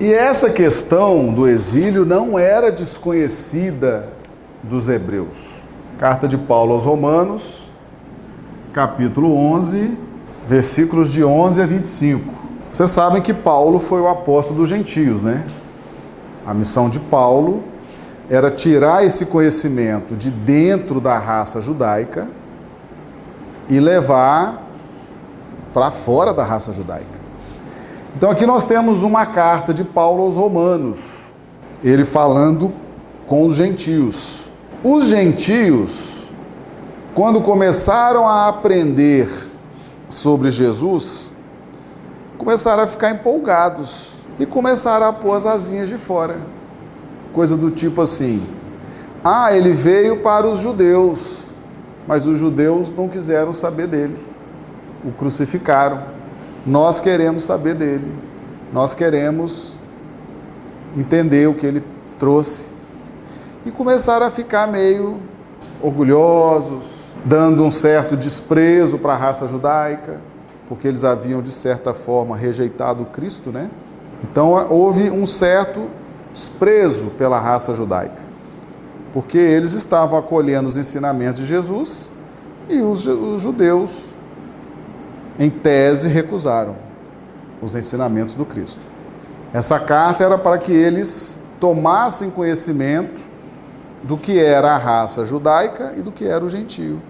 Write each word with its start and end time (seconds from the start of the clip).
E 0.00 0.14
essa 0.14 0.48
questão 0.48 1.30
do 1.30 1.46
exílio 1.46 2.06
não 2.06 2.38
era 2.38 2.72
desconhecida 2.72 4.08
dos 4.62 4.88
hebreus. 4.88 5.60
Carta 5.98 6.26
de 6.26 6.38
Paulo 6.38 6.72
aos 6.72 6.84
Romanos, 6.84 7.68
capítulo 8.72 9.36
11, 9.36 9.98
versículos 10.48 11.12
de 11.12 11.22
11 11.22 11.60
a 11.60 11.66
25. 11.66 12.34
Vocês 12.72 12.90
sabem 12.90 13.20
que 13.20 13.34
Paulo 13.34 13.78
foi 13.78 14.00
o 14.00 14.08
apóstolo 14.08 14.60
dos 14.60 14.70
gentios, 14.70 15.20
né? 15.20 15.44
A 16.46 16.54
missão 16.54 16.88
de 16.88 16.98
Paulo 16.98 17.62
era 18.30 18.50
tirar 18.50 19.04
esse 19.04 19.26
conhecimento 19.26 20.16
de 20.16 20.30
dentro 20.30 20.98
da 20.98 21.18
raça 21.18 21.60
judaica 21.60 22.26
e 23.68 23.78
levar 23.78 24.66
para 25.74 25.90
fora 25.90 26.32
da 26.32 26.42
raça 26.42 26.72
judaica. 26.72 27.19
Então 28.16 28.30
aqui 28.30 28.44
nós 28.44 28.64
temos 28.64 29.02
uma 29.02 29.24
carta 29.24 29.72
de 29.72 29.84
Paulo 29.84 30.22
aos 30.24 30.36
Romanos, 30.36 31.32
ele 31.82 32.04
falando 32.04 32.72
com 33.26 33.46
os 33.46 33.56
gentios. 33.56 34.50
Os 34.82 35.06
gentios, 35.06 36.26
quando 37.14 37.40
começaram 37.40 38.26
a 38.26 38.48
aprender 38.48 39.28
sobre 40.08 40.50
Jesus, 40.50 41.32
começaram 42.36 42.82
a 42.82 42.86
ficar 42.86 43.10
empolgados 43.10 44.24
e 44.38 44.44
começaram 44.46 45.06
a 45.06 45.12
pôr 45.12 45.34
as 45.34 45.46
asinhas 45.46 45.88
de 45.88 45.96
fora. 45.96 46.38
Coisa 47.32 47.56
do 47.56 47.70
tipo 47.70 48.02
assim: 48.02 48.42
ah, 49.22 49.54
ele 49.54 49.72
veio 49.72 50.20
para 50.20 50.48
os 50.48 50.58
judeus, 50.58 51.40
mas 52.08 52.26
os 52.26 52.38
judeus 52.38 52.90
não 52.90 53.08
quiseram 53.08 53.52
saber 53.52 53.86
dele, 53.86 54.16
o 55.04 55.12
crucificaram. 55.12 56.19
Nós 56.66 57.00
queremos 57.00 57.44
saber 57.44 57.74
dele, 57.74 58.12
nós 58.72 58.94
queremos 58.94 59.78
entender 60.96 61.48
o 61.48 61.54
que 61.54 61.66
ele 61.66 61.82
trouxe. 62.18 62.72
E 63.64 63.70
começaram 63.70 64.26
a 64.26 64.30
ficar 64.30 64.66
meio 64.66 65.18
orgulhosos, 65.82 67.14
dando 67.24 67.64
um 67.64 67.70
certo 67.70 68.16
desprezo 68.16 68.98
para 68.98 69.14
a 69.14 69.16
raça 69.16 69.48
judaica, 69.48 70.20
porque 70.66 70.86
eles 70.86 71.04
haviam, 71.04 71.42
de 71.42 71.52
certa 71.52 71.92
forma, 71.92 72.36
rejeitado 72.36 73.04
Cristo, 73.06 73.50
né? 73.50 73.70
Então 74.22 74.50
houve 74.68 75.10
um 75.10 75.26
certo 75.26 75.88
desprezo 76.32 77.06
pela 77.10 77.40
raça 77.40 77.74
judaica, 77.74 78.22
porque 79.12 79.38
eles 79.38 79.72
estavam 79.72 80.18
acolhendo 80.18 80.68
os 80.68 80.76
ensinamentos 80.76 81.40
de 81.40 81.46
Jesus 81.46 82.12
e 82.68 82.80
os, 82.80 83.06
os 83.06 83.42
judeus, 83.42 84.09
em 85.40 85.48
tese, 85.48 86.06
recusaram 86.06 86.76
os 87.62 87.74
ensinamentos 87.74 88.34
do 88.34 88.44
Cristo. 88.44 88.82
Essa 89.54 89.80
carta 89.80 90.22
era 90.22 90.36
para 90.36 90.58
que 90.58 90.70
eles 90.70 91.40
tomassem 91.58 92.30
conhecimento 92.30 93.18
do 94.02 94.18
que 94.18 94.38
era 94.38 94.74
a 94.74 94.78
raça 94.78 95.24
judaica 95.24 95.94
e 95.96 96.02
do 96.02 96.12
que 96.12 96.26
era 96.26 96.44
o 96.44 96.50
gentio. 96.50 97.00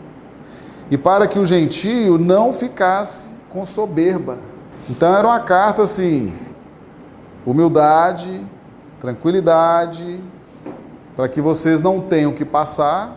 E 0.91 0.97
para 0.97 1.27
que 1.27 1.41
o 1.41 1.45
gentio 1.45 2.19
não 2.19 2.53
ficasse 2.53 3.37
com 3.49 3.67
soberba. 3.67 4.39
Então 4.89 5.13
era 5.15 5.27
uma 5.27 5.41
carta 5.41 5.83
assim: 5.83 6.39
humildade, 7.45 8.47
tranquilidade, 9.01 10.21
para 11.17 11.29
que 11.29 11.41
vocês 11.41 11.81
não 11.81 12.01
tenham 12.01 12.33
que 12.33 12.45
passar 12.45 13.17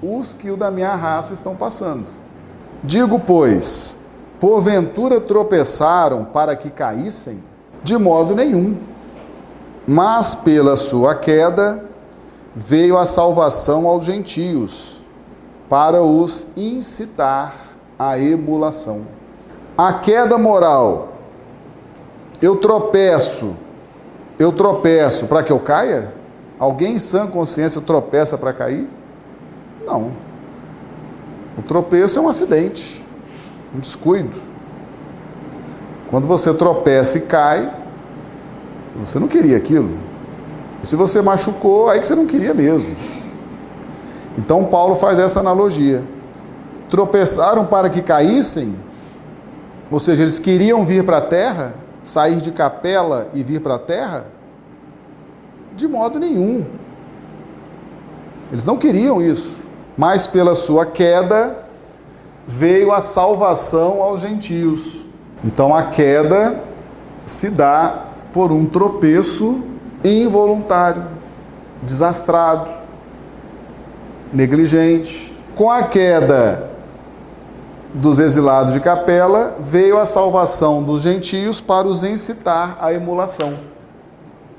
os 0.00 0.32
que 0.32 0.50
o 0.50 0.56
da 0.56 0.70
minha 0.70 0.94
raça 0.94 1.34
estão 1.34 1.56
passando. 1.56 2.06
Digo, 2.82 3.18
pois, 3.18 3.98
porventura 4.40 5.20
tropeçaram 5.20 6.24
para 6.24 6.54
que 6.56 6.70
caíssem? 6.70 7.42
De 7.82 7.96
modo 7.96 8.34
nenhum. 8.34 8.76
Mas 9.86 10.34
pela 10.34 10.76
sua 10.76 11.14
queda 11.14 11.84
veio 12.54 12.96
a 12.96 13.06
salvação 13.06 13.86
aos 13.86 14.04
gentios, 14.04 15.02
para 15.68 16.02
os 16.02 16.48
incitar 16.56 17.54
à 17.98 18.18
emulação. 18.18 19.02
A 19.76 19.92
queda 19.92 20.38
moral, 20.38 21.12
eu 22.40 22.56
tropeço 22.56 23.54
eu 24.38 24.52
tropeço 24.52 25.26
para 25.26 25.42
que 25.42 25.50
eu 25.50 25.58
caia? 25.58 26.12
Alguém 26.58 26.94
em 26.94 26.98
sã 26.98 27.26
consciência 27.26 27.80
tropeça 27.80 28.36
para 28.36 28.52
cair? 28.52 28.88
Não. 29.84 30.12
O 31.56 31.62
tropeço 31.62 32.18
é 32.18 32.22
um 32.22 32.28
acidente, 32.28 33.05
um 33.76 33.80
descuido. 33.80 34.36
Quando 36.08 36.26
você 36.26 36.54
tropeça 36.54 37.18
e 37.18 37.20
cai, 37.22 37.72
você 38.96 39.18
não 39.18 39.28
queria 39.28 39.56
aquilo. 39.56 39.98
E 40.82 40.86
se 40.86 40.96
você 40.96 41.20
machucou, 41.20 41.90
aí 41.90 42.00
que 42.00 42.06
você 42.06 42.14
não 42.14 42.26
queria 42.26 42.54
mesmo. 42.54 42.96
Então 44.38 44.64
Paulo 44.64 44.94
faz 44.94 45.18
essa 45.18 45.40
analogia. 45.40 46.02
Tropeçaram 46.88 47.66
para 47.66 47.90
que 47.90 48.00
caíssem, 48.00 48.76
ou 49.90 50.00
seja, 50.00 50.22
eles 50.22 50.38
queriam 50.38 50.84
vir 50.84 51.04
para 51.04 51.18
a 51.18 51.22
terra, 51.22 51.74
sair 52.02 52.36
de 52.36 52.52
capela 52.52 53.28
e 53.34 53.42
vir 53.42 53.60
para 53.60 53.74
a 53.74 53.78
terra? 53.78 54.26
De 55.74 55.86
modo 55.86 56.18
nenhum. 56.18 56.64
Eles 58.50 58.64
não 58.64 58.78
queriam 58.78 59.20
isso, 59.20 59.64
mas 59.98 60.26
pela 60.26 60.54
sua 60.54 60.86
queda 60.86 61.65
veio 62.46 62.92
a 62.92 63.00
salvação 63.00 64.02
aos 64.02 64.20
gentios. 64.20 65.04
Então 65.44 65.74
a 65.74 65.84
queda 65.84 66.62
se 67.24 67.50
dá 67.50 68.04
por 68.32 68.52
um 68.52 68.64
tropeço 68.64 69.62
involuntário, 70.04 71.06
desastrado, 71.82 72.70
negligente. 74.32 75.34
Com 75.54 75.70
a 75.70 75.84
queda 75.84 76.70
dos 77.94 78.20
exilados 78.20 78.74
de 78.74 78.80
Capela, 78.80 79.56
veio 79.58 79.98
a 79.98 80.04
salvação 80.04 80.82
dos 80.82 81.02
gentios 81.02 81.60
para 81.60 81.88
os 81.88 82.04
incitar 82.04 82.76
à 82.78 82.92
emulação. 82.92 83.58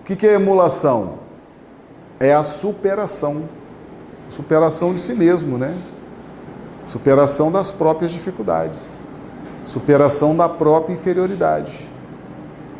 O 0.02 0.03
que 0.03 0.26
é 0.26 0.34
emulação? 0.34 1.16
É 2.20 2.34
a 2.34 2.42
superação. 2.42 3.44
Superação 4.30 4.94
de 4.94 5.00
si 5.00 5.14
mesmo, 5.14 5.58
né? 5.58 5.76
Superação 6.88 7.52
das 7.52 7.74
próprias 7.74 8.12
dificuldades. 8.12 9.06
Superação 9.66 10.34
da 10.34 10.48
própria 10.48 10.94
inferioridade. 10.94 11.86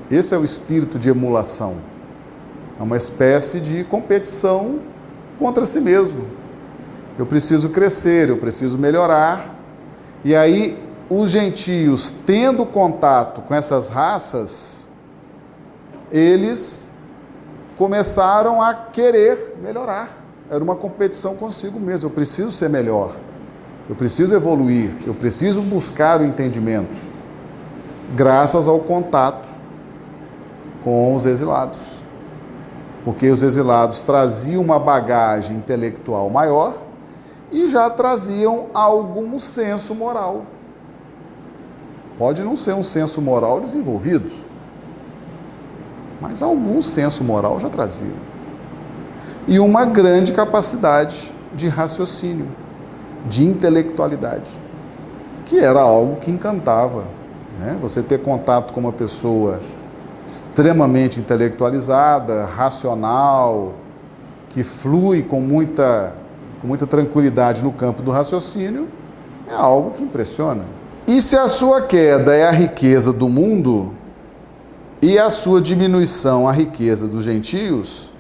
Esse 0.10 0.34
é 0.34 0.38
o 0.38 0.46
espírito 0.46 0.98
de 0.98 1.10
emulação. 1.10 1.76
É 2.80 2.84
uma 2.84 2.96
espécie 2.96 3.60
de 3.60 3.84
competição 3.84 4.80
contra 5.38 5.66
si 5.66 5.82
mesmo. 5.82 6.26
Eu 7.20 7.26
preciso 7.26 7.68
crescer, 7.70 8.30
eu 8.30 8.38
preciso 8.38 8.78
melhorar, 8.78 9.54
e 10.24 10.34
aí, 10.34 10.82
os 11.10 11.30
gentios, 11.30 12.10
tendo 12.26 12.66
contato 12.66 13.42
com 13.42 13.54
essas 13.54 13.90
raças, 13.90 14.90
eles 16.10 16.90
começaram 17.78 18.62
a 18.62 18.74
querer 18.74 19.58
melhorar. 19.62 20.18
Era 20.50 20.64
uma 20.64 20.78
competição 20.78 21.36
consigo 21.36 21.78
mesmo. 21.78 22.10
Eu 22.10 22.14
preciso 22.14 22.52
ser 22.52 22.70
melhor, 22.70 23.14
eu 23.90 23.96
preciso 23.96 24.36
evoluir, 24.36 24.92
eu 25.06 25.14
preciso 25.14 25.62
buscar 25.62 26.20
o 26.20 26.26
entendimento, 26.26 26.96
graças 28.16 28.68
ao 28.68 28.80
contato 28.80 29.48
com 30.84 31.16
os 31.16 31.26
exilados. 31.26 31.98
Porque 33.04 33.30
os 33.30 33.42
exilados 33.42 34.02
traziam 34.02 34.62
uma 34.62 34.78
bagagem 34.78 35.56
intelectual 35.56 36.30
maior 36.30 36.82
e 37.52 37.68
já 37.70 37.90
traziam 37.90 38.68
algum 38.74 39.40
senso 39.40 39.96
moral. 39.96 40.46
Pode 42.18 42.44
não 42.44 42.56
ser 42.56 42.74
um 42.74 42.84
senso 42.84 43.22
moral 43.22 43.62
desenvolvido, 43.62 44.30
mas 46.20 46.42
algum 46.42 46.82
senso 46.82 47.24
moral 47.24 47.60
já 47.60 47.70
traziam. 47.70 48.16
E 49.48 49.60
uma 49.60 49.86
grande 49.86 50.34
capacidade 50.34 51.34
de 51.54 51.70
raciocínio, 51.70 52.48
de 53.30 53.44
intelectualidade, 53.44 54.50
que 55.46 55.60
era 55.60 55.82
algo 55.82 56.18
que 56.18 56.32
encantava. 56.32 57.06
Né? 57.60 57.78
Você 57.82 58.02
ter 58.02 58.20
contato 58.20 58.74
com 58.74 58.80
uma 58.80 58.92
pessoa 58.94 59.60
extremamente 60.26 61.20
intelectualizada, 61.20 62.46
racional, 62.46 63.74
que 64.50 64.64
flui 64.64 65.24
com 65.24 65.40
muita 65.40 66.14
com 66.60 66.68
muita 66.68 66.88
tranquilidade 66.88 67.64
no 67.64 67.72
campo 67.72 68.02
do 68.02 68.10
raciocínio, 68.10 68.88
é 69.48 69.54
algo 69.54 69.92
que 69.92 70.04
impressiona. 70.04 70.64
E 71.06 71.22
se 71.22 71.38
a 71.38 71.48
sua 71.48 71.84
queda 71.84 72.34
é 72.34 72.48
a 72.48 72.52
riqueza 72.52 73.14
do 73.14 73.30
mundo 73.30 73.94
e 75.00 75.20
a 75.20 75.30
sua 75.30 75.62
diminuição 75.62 76.48
a 76.48 76.52
riqueza 76.52 77.08
dos 77.08 77.24
gentios, 77.24 78.12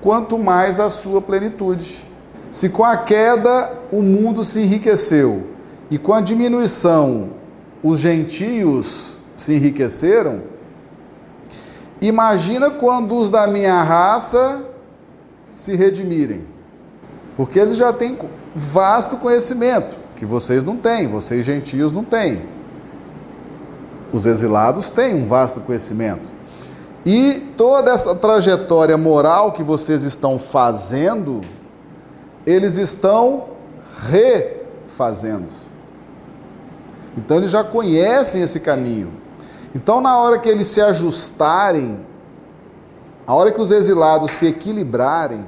quanto 0.00 0.38
mais 0.38 0.80
a 0.80 0.90
sua 0.90 1.22
plenitude. 1.22 2.07
Se 2.50 2.68
com 2.68 2.84
a 2.84 2.96
queda 2.96 3.72
o 3.92 4.02
mundo 4.02 4.42
se 4.42 4.60
enriqueceu 4.60 5.46
e 5.90 5.98
com 5.98 6.14
a 6.14 6.20
diminuição 6.20 7.30
os 7.82 7.98
gentios 7.98 9.18
se 9.36 9.54
enriqueceram, 9.54 10.42
Imagina 12.00 12.70
quando 12.70 13.16
os 13.16 13.28
da 13.28 13.46
minha 13.46 13.82
raça 13.82 14.64
se 15.52 15.74
redimirem. 15.74 16.46
Porque 17.36 17.58
eles 17.58 17.76
já 17.76 17.92
têm 17.92 18.16
vasto 18.54 19.16
conhecimento, 19.16 19.98
que 20.14 20.24
vocês 20.24 20.62
não 20.62 20.76
têm, 20.76 21.08
vocês 21.08 21.44
gentios 21.44 21.92
não 21.92 22.04
têm. 22.04 22.42
Os 24.12 24.26
exilados 24.26 24.88
têm 24.90 25.14
um 25.14 25.24
vasto 25.24 25.60
conhecimento. 25.60 26.30
E 27.04 27.52
toda 27.56 27.92
essa 27.92 28.14
trajetória 28.14 28.96
moral 28.96 29.52
que 29.52 29.62
vocês 29.62 30.02
estão 30.02 30.38
fazendo, 30.38 31.40
eles 32.48 32.78
estão 32.78 33.50
refazendo. 34.08 35.52
Então 37.14 37.36
eles 37.36 37.50
já 37.50 37.62
conhecem 37.62 38.40
esse 38.40 38.58
caminho. 38.58 39.12
Então, 39.74 40.00
na 40.00 40.16
hora 40.16 40.38
que 40.38 40.48
eles 40.48 40.66
se 40.68 40.80
ajustarem, 40.80 42.00
a 43.26 43.34
hora 43.34 43.52
que 43.52 43.60
os 43.60 43.70
exilados 43.70 44.30
se 44.30 44.46
equilibrarem, 44.46 45.44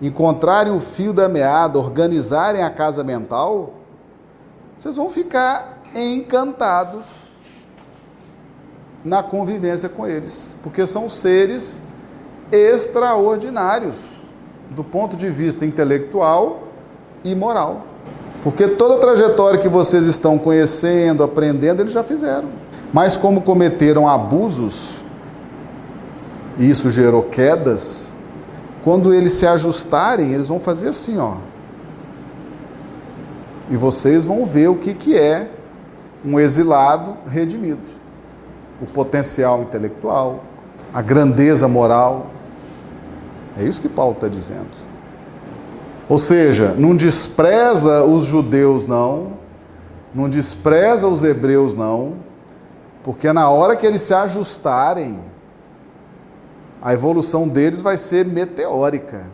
encontrarem 0.00 0.74
o 0.74 0.80
fio 0.80 1.12
da 1.12 1.28
meada, 1.28 1.78
organizarem 1.78 2.62
a 2.62 2.70
casa 2.70 3.04
mental, 3.04 3.74
vocês 4.78 4.96
vão 4.96 5.10
ficar 5.10 5.82
encantados 5.94 7.32
na 9.04 9.22
convivência 9.22 9.90
com 9.90 10.06
eles, 10.06 10.56
porque 10.62 10.86
são 10.86 11.06
seres 11.06 11.82
extraordinários 12.50 14.21
do 14.74 14.82
ponto 14.82 15.16
de 15.16 15.28
vista 15.28 15.64
intelectual 15.64 16.64
e 17.24 17.34
moral. 17.34 17.86
Porque 18.42 18.68
toda 18.68 18.94
a 18.94 18.98
trajetória 18.98 19.58
que 19.58 19.68
vocês 19.68 20.04
estão 20.04 20.36
conhecendo, 20.38 21.22
aprendendo, 21.22 21.80
eles 21.80 21.92
já 21.92 22.02
fizeram. 22.02 22.48
Mas 22.92 23.16
como 23.16 23.42
cometeram 23.42 24.08
abusos, 24.08 25.04
e 26.58 26.68
isso 26.68 26.90
gerou 26.90 27.22
quedas, 27.22 28.14
quando 28.82 29.14
eles 29.14 29.32
se 29.32 29.46
ajustarem, 29.46 30.32
eles 30.32 30.48
vão 30.48 30.58
fazer 30.58 30.88
assim, 30.88 31.18
ó. 31.18 31.36
E 33.70 33.76
vocês 33.76 34.24
vão 34.24 34.44
ver 34.44 34.68
o 34.68 34.74
que, 34.74 34.92
que 34.92 35.16
é 35.16 35.48
um 36.24 36.38
exilado 36.38 37.16
redimido. 37.30 37.80
O 38.80 38.86
potencial 38.86 39.62
intelectual, 39.62 40.44
a 40.92 41.00
grandeza 41.00 41.68
moral. 41.68 42.26
É 43.56 43.64
isso 43.64 43.80
que 43.80 43.88
Paulo 43.88 44.14
está 44.14 44.28
dizendo. 44.28 44.70
Ou 46.08 46.18
seja, 46.18 46.74
não 46.76 46.96
despreza 46.96 48.04
os 48.04 48.24
judeus, 48.24 48.86
não, 48.86 49.32
não 50.14 50.28
despreza 50.28 51.06
os 51.06 51.22
hebreus, 51.22 51.74
não, 51.74 52.14
porque 53.02 53.32
na 53.32 53.48
hora 53.48 53.76
que 53.76 53.86
eles 53.86 54.02
se 54.02 54.14
ajustarem, 54.14 55.18
a 56.80 56.92
evolução 56.92 57.48
deles 57.48 57.80
vai 57.80 57.96
ser 57.96 58.26
meteórica. 58.26 59.26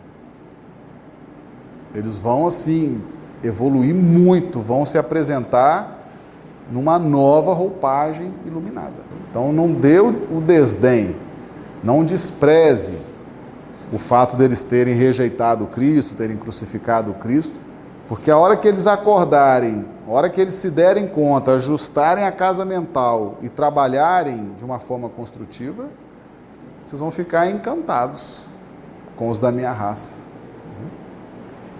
Eles 1.93 2.17
vão 2.17 2.45
assim 2.45 3.01
evoluir 3.43 3.95
muito, 3.95 4.59
vão 4.59 4.85
se 4.85 4.97
apresentar 4.97 6.07
numa 6.71 6.99
nova 6.99 7.53
roupagem 7.53 8.31
iluminada. 8.45 9.01
Então 9.27 9.51
não 9.51 9.71
dê 9.71 9.99
o 9.99 10.41
desdém, 10.41 11.15
não 11.83 12.03
despreze 12.03 12.93
o 13.91 13.97
fato 13.97 14.37
deles 14.37 14.63
terem 14.63 14.95
rejeitado 14.95 15.67
Cristo, 15.67 16.15
terem 16.15 16.37
crucificado 16.37 17.13
Cristo, 17.15 17.55
porque 18.07 18.29
a 18.31 18.37
hora 18.37 18.57
que 18.57 18.67
eles 18.67 18.87
acordarem 18.87 19.85
a 20.09 20.11
hora 20.11 20.27
que 20.27 20.41
eles 20.41 20.55
se 20.55 20.71
derem 20.71 21.07
conta, 21.07 21.51
ajustarem 21.51 22.23
a 22.23 22.31
casa 22.31 22.65
mental 22.65 23.37
e 23.43 23.47
trabalharem 23.47 24.53
de 24.57 24.65
uma 24.65 24.79
forma 24.79 25.07
construtiva, 25.07 25.85
vocês 26.83 26.99
vão 26.99 27.11
ficar 27.11 27.47
encantados 27.47 28.49
com 29.15 29.29
os 29.29 29.37
da 29.37 29.51
minha 29.51 29.71
raça. 29.71 30.15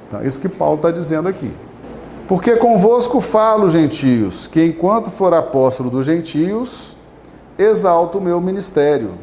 Então, 0.07 0.23
isso 0.23 0.39
que 0.39 0.47
Paulo 0.47 0.75
está 0.75 0.91
dizendo 0.91 1.27
aqui. 1.27 1.51
Porque 2.27 2.55
convosco 2.55 3.19
falo, 3.19 3.67
gentios, 3.67 4.47
que 4.47 4.63
enquanto 4.63 5.09
for 5.09 5.33
apóstolo 5.33 5.89
dos 5.89 6.05
gentios, 6.05 6.95
exalto 7.57 8.19
o 8.19 8.21
meu 8.21 8.39
ministério, 8.39 9.15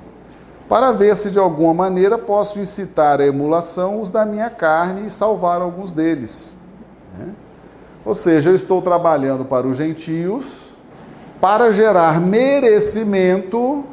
para 0.69 0.93
ver 0.93 1.17
se 1.17 1.31
de 1.31 1.39
alguma 1.39 1.73
maneira 1.73 2.19
posso 2.19 2.59
incitar 2.59 3.21
a 3.21 3.27
emulação 3.27 4.01
os 4.01 4.11
da 4.11 4.27
minha 4.27 4.51
carne 4.51 5.07
e 5.07 5.11
salvar 5.11 5.61
alguns 5.61 5.93
deles. 5.93 6.59
Né? 7.17 7.33
Ou 8.05 8.15
seja, 8.15 8.51
eu 8.51 8.57
estou 8.57 8.83
trabalhando 8.83 9.45
para 9.45 9.67
os 9.67 9.77
gentios 9.77 10.77
para 11.41 11.71
gerar 11.71 12.21
merecimento, 12.21 13.85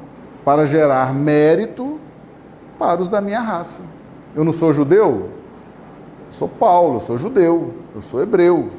para 0.45 0.65
gerar 0.65 1.13
mérito 1.13 1.99
para 2.79 3.01
os 3.01 3.09
da 3.09 3.21
minha 3.21 3.39
raça. 3.39 3.83
Eu 4.35 4.43
não 4.43 4.51
sou 4.51 4.73
judeu? 4.73 5.29
Eu 6.25 6.31
sou 6.31 6.47
Paulo, 6.47 6.95
eu 6.95 6.99
sou 6.99 7.17
judeu, 7.17 7.73
eu 7.93 8.01
sou 8.01 8.21
hebreu. 8.21 8.69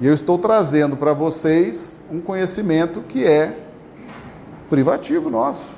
E 0.00 0.06
eu 0.06 0.14
estou 0.14 0.38
trazendo 0.38 0.96
para 0.96 1.12
vocês 1.12 2.00
um 2.10 2.20
conhecimento 2.20 3.00
que 3.00 3.24
é 3.24 3.58
privativo 4.68 5.30
nosso, 5.30 5.76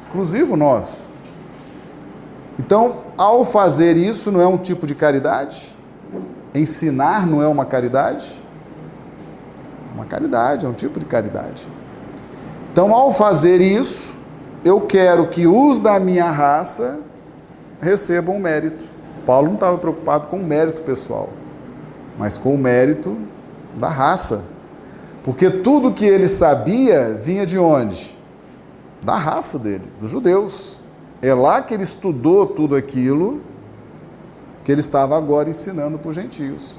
exclusivo 0.00 0.56
nosso. 0.56 1.10
Então, 2.58 3.04
ao 3.16 3.44
fazer 3.44 3.96
isso, 3.96 4.32
não 4.32 4.40
é 4.40 4.46
um 4.46 4.56
tipo 4.56 4.86
de 4.86 4.94
caridade? 4.94 5.76
Ensinar 6.54 7.26
não 7.26 7.42
é 7.42 7.46
uma 7.46 7.64
caridade? 7.64 8.40
Uma 9.94 10.06
caridade, 10.06 10.64
é 10.64 10.68
um 10.68 10.72
tipo 10.72 10.98
de 10.98 11.04
caridade. 11.04 11.68
Então, 12.72 12.94
ao 12.94 13.12
fazer 13.12 13.60
isso, 13.60 14.18
eu 14.64 14.80
quero 14.80 15.28
que 15.28 15.46
os 15.46 15.80
da 15.80 16.00
minha 16.00 16.30
raça 16.30 17.00
recebam 17.80 18.38
mérito. 18.38 18.84
Paulo 19.26 19.48
não 19.48 19.54
estava 19.54 19.76
preocupado 19.78 20.28
com 20.28 20.36
o 20.36 20.44
mérito 20.44 20.82
pessoal, 20.82 21.28
mas 22.18 22.38
com 22.38 22.54
o 22.54 22.58
mérito 22.58 23.16
da 23.78 23.88
raça. 23.88 24.44
Porque 25.22 25.50
tudo 25.50 25.92
que 25.92 26.04
ele 26.04 26.28
sabia 26.28 27.14
vinha 27.20 27.44
de 27.44 27.58
onde? 27.58 28.18
Da 29.04 29.16
raça 29.16 29.58
dele, 29.58 29.84
dos 29.98 30.10
judeus. 30.10 30.80
É 31.22 31.34
lá 31.34 31.62
que 31.62 31.74
ele 31.74 31.82
estudou 31.82 32.46
tudo 32.46 32.76
aquilo 32.76 33.40
que 34.64 34.72
ele 34.72 34.80
estava 34.80 35.16
agora 35.16 35.48
ensinando 35.48 35.98
para 35.98 36.10
os 36.10 36.14
gentios. 36.14 36.78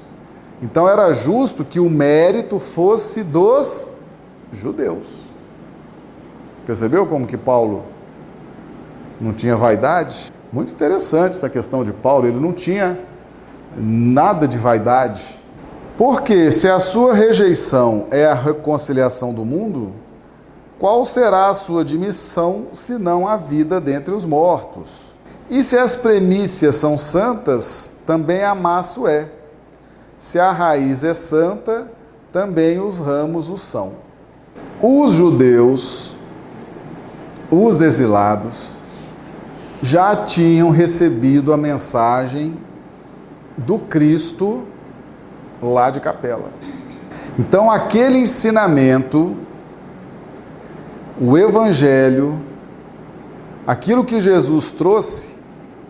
Então 0.62 0.88
era 0.88 1.12
justo 1.12 1.64
que 1.64 1.80
o 1.80 1.90
mérito 1.90 2.58
fosse 2.58 3.24
dos 3.24 3.90
judeus. 4.52 5.22
Percebeu 6.64 7.06
como 7.06 7.26
que 7.26 7.36
Paulo 7.36 7.82
não 9.20 9.32
tinha 9.32 9.56
vaidade? 9.56 10.32
Muito 10.52 10.72
interessante 10.72 11.30
essa 11.30 11.48
questão 11.48 11.82
de 11.82 11.92
Paulo, 11.92 12.26
ele 12.26 12.38
não 12.38 12.52
tinha 12.52 12.98
nada 13.76 14.46
de 14.46 14.56
vaidade. 14.56 15.40
Porque 15.96 16.50
se 16.50 16.68
a 16.68 16.78
sua 16.78 17.14
rejeição 17.14 18.06
é 18.10 18.26
a 18.26 18.34
reconciliação 18.34 19.34
do 19.34 19.44
mundo, 19.44 19.92
qual 20.82 21.04
será 21.04 21.46
a 21.46 21.54
sua 21.54 21.82
admissão 21.82 22.66
se 22.72 22.98
não 22.98 23.28
a 23.28 23.36
vida 23.36 23.80
dentre 23.80 24.12
os 24.12 24.24
mortos? 24.24 25.14
E 25.48 25.62
se 25.62 25.78
as 25.78 25.94
premissas 25.94 26.74
são 26.74 26.98
santas, 26.98 27.92
também 28.04 28.42
a 28.42 28.52
maço 28.52 29.06
é. 29.06 29.30
Se 30.18 30.40
a 30.40 30.50
raiz 30.50 31.04
é 31.04 31.14
santa, 31.14 31.88
também 32.32 32.80
os 32.80 32.98
ramos 32.98 33.48
o 33.48 33.56
são. 33.56 33.92
Os 34.82 35.12
judeus, 35.12 36.16
os 37.48 37.80
exilados, 37.80 38.72
já 39.80 40.16
tinham 40.16 40.70
recebido 40.70 41.52
a 41.52 41.56
mensagem 41.56 42.58
do 43.56 43.78
Cristo 43.78 44.64
lá 45.62 45.90
de 45.90 46.00
Capela. 46.00 46.50
Então, 47.38 47.70
aquele 47.70 48.18
ensinamento, 48.18 49.36
o 51.24 51.38
Evangelho, 51.38 52.40
aquilo 53.64 54.04
que 54.04 54.20
Jesus 54.20 54.72
trouxe, 54.72 55.38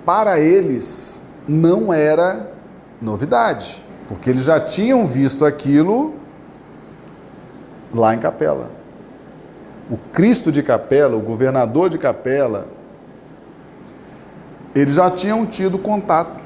para 0.04 0.38
eles 0.38 1.24
não 1.48 1.90
era 1.90 2.52
novidade, 3.00 3.82
porque 4.06 4.28
eles 4.28 4.44
já 4.44 4.60
tinham 4.60 5.06
visto 5.06 5.46
aquilo 5.46 6.12
lá 7.94 8.14
em 8.14 8.18
Capela. 8.18 8.72
O 9.90 9.96
Cristo 10.12 10.52
de 10.52 10.62
Capela, 10.62 11.16
o 11.16 11.20
governador 11.20 11.88
de 11.88 11.96
Capela, 11.96 12.66
eles 14.74 14.96
já 14.96 15.10
tinham 15.10 15.46
tido 15.46 15.78
contato 15.78 16.42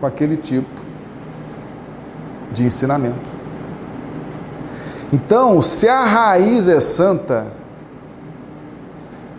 com 0.00 0.06
aquele 0.06 0.36
tipo 0.36 0.80
de 2.50 2.64
ensinamento. 2.64 3.30
Então, 5.12 5.62
se 5.62 5.88
a 5.88 6.04
raiz 6.04 6.66
é 6.66 6.80
santa, 6.80 7.61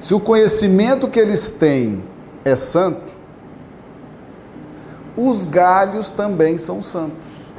se 0.04 0.14
o 0.14 0.20
conhecimento 0.20 1.08
que 1.08 1.18
eles 1.18 1.50
têm 1.50 2.04
é 2.44 2.58
santo, 2.58 3.14
os 5.16 5.46
galhos 5.46 6.10
também 6.10 6.58
são 6.58 6.84
santos. 6.84 7.54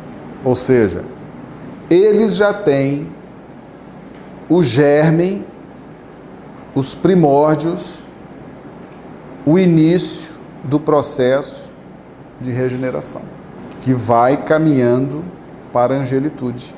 Ou 0.45 0.55
seja, 0.55 1.07
eles 1.89 2.37
já 2.37 2.53
têm 2.53 3.11
o 4.47 4.63
germe 4.63 5.43
os 6.75 6.95
primórdios, 6.95 8.03
o 9.47 9.59
início 9.59 10.35
do 10.65 10.79
processo 10.79 11.73
de 12.43 12.51
regeneração, 12.51 13.23
que 13.81 13.95
vai 13.95 14.37
caminhando 14.37 15.25
para 15.73 15.95
a 15.95 15.99
angelitude. 16.01 16.77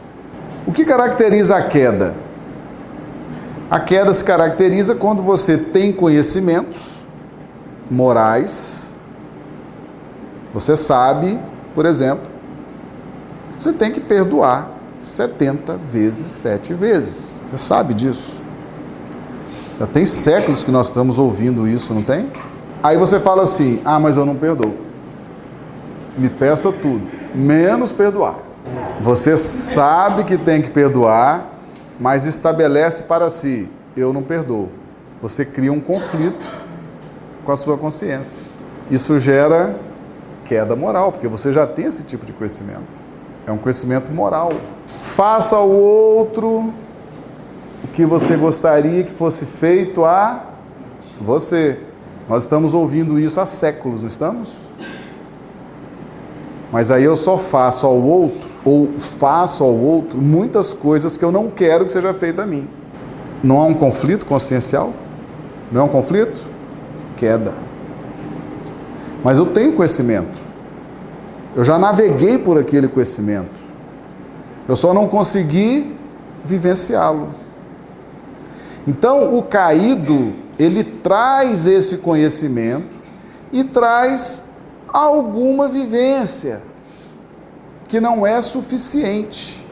O 0.65 0.71
que 0.71 0.85
caracteriza 0.85 1.57
a 1.57 1.63
queda? 1.65 2.26
A 3.77 3.81
queda 3.81 4.11
se 4.11 4.25
caracteriza 4.25 4.95
quando 4.95 5.23
você 5.23 5.59
tem 5.59 5.93
conhecimentos 5.93 7.07
morais, 7.91 8.95
você 10.55 10.75
sabe, 10.75 11.39
por 11.75 11.85
exemplo, 11.85 12.27
você 13.59 13.75
tem 13.75 13.91
que 13.91 14.01
perdoar 14.01 14.71
70 14.99 15.77
vezes, 15.77 16.31
7 16.31 16.73
vezes. 16.73 17.43
Você 17.47 17.59
sabe 17.59 17.93
disso? 17.93 18.41
Já 19.79 19.87
tem 19.87 20.07
séculos 20.07 20.65
que 20.65 20.71
nós 20.71 20.87
estamos 20.87 21.19
ouvindo 21.19 21.69
isso, 21.69 21.93
não 21.93 22.03
tem? 22.03 22.33
Aí 22.83 22.97
você 22.97 23.21
fala 23.21 23.43
assim: 23.43 23.83
ah, 23.85 24.01
mas 24.01 24.17
eu 24.17 24.25
não 24.25 24.37
perdoo. 24.37 24.75
Me 26.17 26.31
peça 26.31 26.73
tudo, 26.73 27.07
menos 27.35 27.93
perdoar. 27.93 28.39
Você 29.03 29.37
sabe 29.37 30.25
que 30.25 30.39
tem 30.39 30.63
que 30.63 30.71
perdoar, 30.71 31.56
mas 31.99 32.27
estabelece 32.27 33.05
para 33.05 33.31
si: 33.31 33.69
eu 33.97 34.13
não 34.13 34.23
perdoo. 34.23 34.69
Você 35.23 35.45
cria 35.45 35.73
um 35.73 35.81
conflito 35.81 36.45
com 37.45 37.53
a 37.53 37.57
sua 37.57 37.79
consciência. 37.79 38.45
Isso 38.91 39.19
gera 39.19 39.79
queda 40.45 40.77
moral, 40.77 41.11
porque 41.11 41.27
você 41.27 41.53
já 41.53 41.67
tem 41.67 41.87
esse 41.87 42.05
tipo 42.05 42.25
de 42.25 42.33
conhecimento. 42.33 42.97
É 43.47 43.53
um 43.53 43.59
conhecimento 43.59 44.13
moral. 44.13 44.53
Faça 44.87 45.57
ao 45.57 45.69
outro 45.69 46.73
o 47.83 47.89
que 47.93 48.05
você 48.05 48.37
gostaria 48.37 49.03
que 49.03 49.13
fosse 49.13 49.45
feito 49.45 50.05
a 50.05 50.45
você. 51.21 51.81
Nós 52.29 52.43
estamos 52.45 52.75
ouvindo 52.75 53.19
isso 53.19 53.41
há 53.41 53.47
séculos, 53.47 54.03
não 54.03 54.09
estamos? 54.09 54.66
Mas 56.73 56.91
aí 56.91 57.05
eu 57.05 57.15
só 57.15 57.39
faço 57.39 57.87
ao 57.87 58.01
outro, 58.01 58.55
ou 58.65 58.99
faço 58.99 59.63
ao 59.63 59.75
outro, 59.75 60.21
muitas 60.21 60.75
coisas 60.75 61.17
que 61.17 61.25
eu 61.25 61.31
não 61.31 61.49
quero 61.49 61.87
que 61.87 61.93
seja 61.93 62.13
feita 62.13 62.43
a 62.43 62.47
mim. 62.47 62.69
Não 63.43 63.61
há 63.61 63.65
um 63.65 63.75
conflito 63.75 64.27
consciencial? 64.27 64.93
Não 65.71 65.83
é 65.83 65.85
um 65.85 65.89
conflito? 65.89 66.41
Queda. 67.17 67.55
Mas 69.23 69.39
eu 69.39 69.47
tenho 69.47 69.73
conhecimento. 69.73 70.39
Eu 71.55 71.65
já 71.65 71.79
naveguei 71.79 72.39
por 72.39 72.59
aquele 72.59 72.89
conhecimento. 72.89 73.67
Eu 74.69 74.77
só 74.77 74.93
não 74.93 75.07
consegui 75.07 75.97
vivenciá-lo. 76.45 77.29
Então, 78.87 79.37
o 79.37 79.43
caído, 79.43 80.35
ele 80.59 80.85
traz 80.85 81.67
esse 81.67 81.99
conhecimento 81.99 82.89
e 83.53 83.65
traz 83.65 84.45
alguma 85.05 85.69
vivência 85.69 86.63
que 87.87 88.01
não 88.01 88.27
é 88.27 88.41
suficiente. 88.41 89.67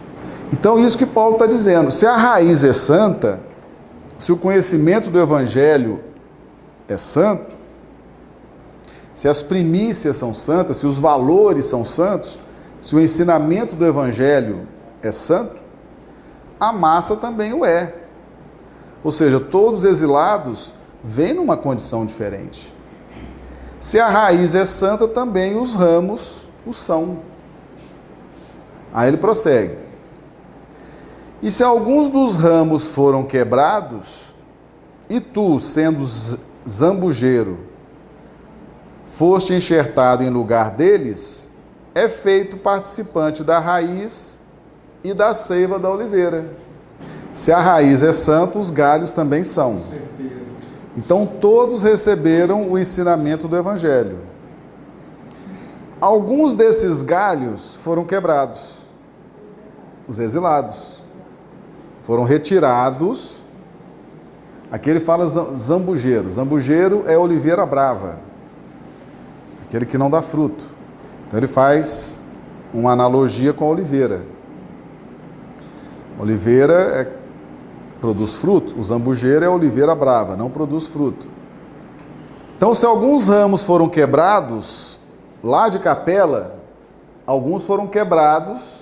Então, 0.53 0.79
isso 0.79 0.99
que 0.99 1.07
Paulo 1.07 1.35
está 1.35 1.47
dizendo. 1.47 1.91
Se 1.91 2.07
a 2.07 2.17
raiz 2.17 2.63
é 2.63 2.73
santa, 2.73 3.41
se 4.19 4.31
o 4.33 4.37
conhecimento 4.37 5.11
do 5.11 5.19
Evangelho 5.19 6.01
é 6.89 6.97
santo, 6.97 7.53
se 9.15 9.27
as 9.27 9.43
primícias 9.43 10.17
são 10.17 10.35
santas, 10.35 10.77
se 10.77 10.87
os 10.87 10.99
valores 10.99 11.65
são 11.65 11.85
santos, 11.85 12.39
se 12.79 12.95
o 12.95 13.01
ensinamento 13.01 13.75
do 13.75 13.87
Evangelho 13.87 14.69
é 15.03 15.11
santo, 15.11 15.63
a 16.61 16.73
massa 16.73 17.17
também 17.17 17.53
o 17.53 17.65
é. 17.65 17.95
Ou 19.03 19.11
seja, 19.11 19.41
todos 19.41 19.81
os 19.81 19.85
exilados 19.85 20.75
vêm 21.03 21.33
numa 21.33 21.57
condição 21.57 22.05
diferente. 22.05 22.74
Se 23.85 24.01
a 24.01 24.09
raiz 24.09 24.55
é 24.55 24.65
santa, 24.65 25.07
também 25.07 25.61
os 25.61 25.75
ramos 25.75 26.49
o 26.65 26.73
são. 26.73 27.19
Aí 28.95 29.09
ele 29.09 29.19
prossegue. 29.19 29.77
E 31.43 31.51
se 31.51 31.63
alguns 31.63 32.09
dos 32.09 32.35
ramos 32.35 32.87
foram 32.87 33.23
quebrados, 33.25 34.35
e 35.07 35.21
tu, 35.21 35.61
sendo 35.61 36.03
zambujeiro, 36.67 37.59
foste 39.05 39.53
enxertado 39.53 40.25
em 40.25 40.31
lugar 40.31 40.71
deles, 40.71 41.51
é 41.95 42.09
feito 42.09 42.57
participante 42.57 43.45
da 43.45 43.61
raiz 43.61 44.41
e 45.05 45.13
da 45.13 45.35
seiva 45.35 45.79
da 45.79 45.91
oliveira. 45.91 46.55
Se 47.35 47.53
a 47.53 47.61
raiz 47.61 48.03
é 48.03 48.15
santa, 48.15 48.59
os 48.59 48.71
galhos 48.71 49.13
também 49.13 49.43
são. 49.43 49.83
Então 50.97 51.27
todos 51.27 51.83
receberam 51.83 52.71
o 52.71 52.79
ensinamento 52.79 53.49
do 53.49 53.57
Evangelho. 53.57 54.19
Alguns 56.01 56.55
desses 56.55 57.03
galhos 57.03 57.77
foram 57.77 58.05
quebrados, 58.05 58.81
os 60.07 60.19
exilados. 60.19 61.03
Foram 62.03 62.25
retirados. 62.25 63.39
Aqui 64.71 64.91
ele 64.91 65.01
fala 65.01 65.27
zambujeiro. 65.27 66.31
Zambujeiro 66.31 67.05
é 67.07 67.17
oliveira 67.17 67.65
brava, 67.65 68.19
aquele 69.67 69.87
que 69.87 69.97
não 69.97 70.11
dá 70.11 70.21
fruto. 70.21 70.63
Então 71.27 71.39
ele 71.41 71.47
faz 71.47 72.23
uma 72.75 72.93
analogia 72.93 73.55
com 73.55 73.65
a 73.65 73.69
oliveira. 73.69 74.23
Oliveira 76.19 76.75
é, 76.75 77.24
produz 78.05 78.35
fruto, 78.35 78.79
o 78.79 78.85
zambujeiro 78.85 79.47
é 79.47 79.49
oliveira 79.49 79.95
brava, 79.95 80.37
não 80.37 80.51
produz 80.51 80.87
fruto. 80.87 81.27
Então, 82.55 82.75
se 82.75 82.85
alguns 82.85 83.29
ramos 83.29 83.63
foram 83.63 83.89
quebrados, 83.89 85.01
lá 85.43 85.71
de 85.71 85.79
capela, 85.79 86.59
alguns 87.27 87.65
foram 87.65 87.87
quebrados 87.87 88.81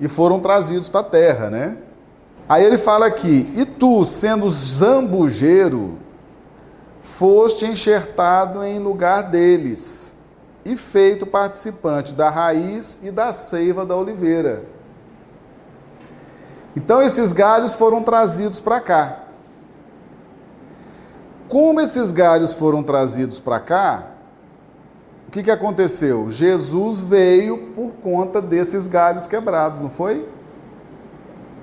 e 0.00 0.08
foram 0.08 0.40
trazidos 0.40 0.88
para 0.88 0.98
a 0.98 1.04
terra, 1.04 1.48
né? 1.48 1.76
Aí 2.48 2.64
ele 2.64 2.76
fala 2.76 3.06
aqui: 3.06 3.48
E 3.54 3.64
tu, 3.64 4.04
sendo 4.04 4.50
zambujeiro, 4.50 5.96
foste 7.00 7.66
enxertado 7.66 8.64
em 8.64 8.80
lugar 8.80 9.30
deles 9.30 10.16
e 10.64 10.76
feito 10.76 11.24
participante 11.24 12.16
da 12.16 12.30
raiz 12.30 13.00
e 13.04 13.12
da 13.12 13.30
seiva 13.30 13.86
da 13.86 13.94
oliveira. 13.94 14.74
Então 16.76 17.02
esses 17.02 17.32
galhos 17.32 17.74
foram 17.74 18.02
trazidos 18.02 18.60
para 18.60 18.78
cá. 18.80 19.20
Como 21.48 21.80
esses 21.80 22.12
galhos 22.12 22.52
foram 22.52 22.82
trazidos 22.82 23.40
para 23.40 23.58
cá, 23.58 24.10
o 25.26 25.30
que, 25.30 25.42
que 25.42 25.50
aconteceu? 25.50 26.28
Jesus 26.28 27.00
veio 27.00 27.72
por 27.74 27.94
conta 27.94 28.42
desses 28.42 28.86
galhos 28.86 29.26
quebrados, 29.26 29.80
não 29.80 29.88
foi? 29.88 30.28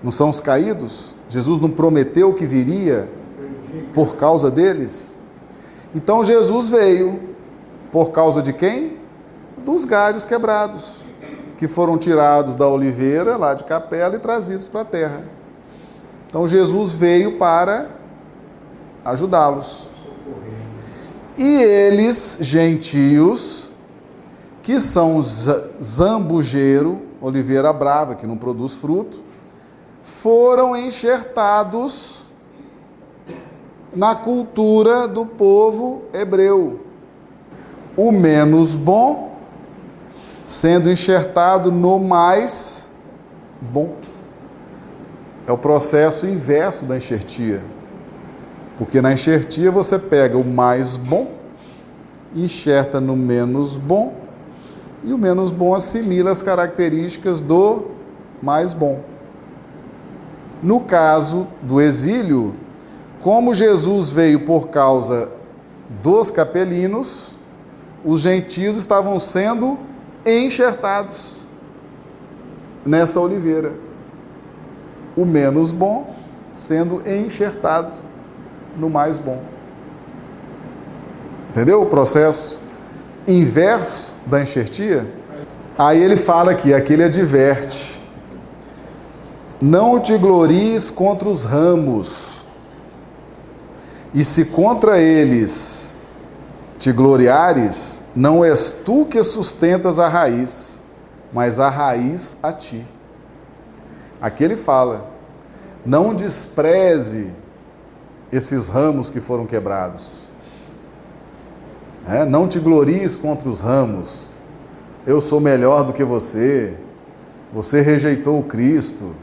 Não 0.02 0.12
são 0.12 0.30
os 0.32 0.42
caídos? 0.42 1.16
Jesus 1.30 1.60
não 1.60 1.70
prometeu 1.70 2.34
que 2.34 2.46
viria 2.46 3.08
por 3.94 4.16
causa 4.16 4.50
deles? 4.50 5.20
Então 5.94 6.24
Jesus 6.24 6.70
veio 6.70 7.20
por 7.92 8.12
causa 8.12 8.42
de 8.42 8.52
quem? 8.52 8.98
Dos 9.64 9.86
galhos 9.86 10.26
quebrados 10.26 11.03
que 11.58 11.68
foram 11.68 11.98
tirados 11.98 12.56
da 12.56 12.68
oliveira, 12.68 13.38
lá 13.38 13.54
de 13.54 13.64
capela, 13.64 14.16
e 14.16 14.20
trazidos 14.20 14.68
para 14.68 14.82
a 14.82 14.86
terra. 14.86 15.24
Então 16.28 16.48
Jesus 16.48 16.92
veio 16.92 17.38
para 17.38 17.90
ajudá-los. 19.06 19.90
E 21.38 21.62
eles, 21.64 22.38
gentios, 22.42 23.72
que 24.62 24.80
são 24.80 25.22
zambujeiro, 25.22 27.02
oliveira 27.20 27.72
brava, 27.74 28.16
que 28.16 28.26
não 28.26 28.38
produz 28.38 28.76
fruto, 28.76 29.22
foram 30.02 30.76
enxertados 30.76 32.24
na 33.96 34.16
cultura 34.16 35.08
do 35.08 35.26
povo 35.26 36.04
hebreu. 36.14 36.82
O 37.96 38.12
menos 38.12 38.76
bom 38.76 39.33
sendo 40.44 40.92
enxertado 40.92 41.72
no 41.72 42.00
mais 42.00 42.92
bom. 43.62 43.96
É 45.48 45.52
o 45.52 45.58
processo 45.58 46.26
inverso 46.26 46.86
da 46.86 46.98
enxertia. 46.98 47.62
Porque 48.78 49.02
na 49.02 49.14
enxertia 49.14 49.72
você 49.72 50.00
pega 50.00 50.38
o 50.38 50.44
mais 50.44 50.98
bom, 50.98 51.32
enxerta 52.36 53.00
no 53.00 53.16
menos 53.16 53.78
bom, 53.78 54.16
e 55.04 55.14
o 55.14 55.18
menos 55.18 55.52
bom 55.52 55.76
assimila 55.76 56.32
as 56.32 56.42
características 56.42 57.42
do 57.42 57.88
mais 58.42 58.74
bom. 58.74 59.02
No 60.62 60.80
caso 60.80 61.48
do 61.62 61.82
exílio, 61.82 62.56
como 63.22 63.54
Jesus 63.54 64.12
veio 64.12 64.42
por 64.42 64.70
causa 64.70 65.30
dos 66.02 66.32
capelinos, 66.32 67.38
os 68.04 68.22
gentios 68.22 68.78
estavam 68.78 69.20
sendo 69.20 69.78
enxertados 70.26 71.42
nessa 72.86 73.20
oliveira. 73.20 73.74
O 75.16 75.26
menos 75.26 75.72
bom 75.72 76.16
sendo 76.52 77.02
enxertado 77.08 77.96
no 78.78 78.90
mais 78.90 79.18
bom. 79.18 79.42
Entendeu 81.50 81.82
o 81.82 81.86
processo 81.86 82.60
inverso 83.28 84.20
da 84.26 84.42
enxertia? 84.42 85.08
Aí 85.78 86.02
ele 86.02 86.16
fala 86.16 86.52
aqui, 86.52 86.74
aqui 86.74 86.94
ele 86.94 87.04
adverte. 87.04 88.02
Não 89.62 90.00
te 90.00 90.18
glories 90.18 90.92
contra 90.92 91.30
os 91.30 91.46
ramos, 91.46 92.34
e 94.14 94.24
se 94.24 94.46
contra 94.46 95.00
eles 95.00 95.93
te 96.84 96.92
gloriares, 96.92 98.04
não 98.14 98.44
és 98.44 98.74
tu 98.84 99.06
que 99.06 99.24
sustentas 99.24 100.00
a 100.00 100.10
raiz, 100.10 100.84
mas 101.32 101.58
a 101.58 101.70
raiz 101.70 102.36
a 102.44 102.52
ti. 102.52 102.86
Aqui 104.20 104.44
ele 104.44 104.58
fala: 104.58 105.10
não 105.86 106.14
despreze 106.14 107.32
esses 108.30 108.68
ramos 108.68 109.10
que 109.10 109.22
foram 109.22 109.46
quebrados. 109.46 110.24
É, 112.06 112.26
não 112.26 112.50
te 112.50 112.60
glories 112.60 113.16
contra 113.16 113.48
os 113.48 113.62
ramos. 113.62 114.34
Eu 115.08 115.22
sou 115.22 115.40
melhor 115.40 115.86
do 115.86 115.94
que 115.94 116.04
você. 116.04 116.78
Você 117.54 117.80
rejeitou 117.80 118.40
o 118.40 118.44
Cristo. 118.44 119.16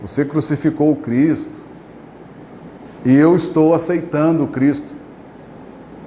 Você 0.00 0.24
crucificou 0.24 0.92
o 0.92 0.96
Cristo. 0.96 1.58
E 3.04 3.12
eu 3.12 3.34
estou 3.34 3.74
aceitando 3.74 4.44
o 4.44 4.48
Cristo. 4.48 4.96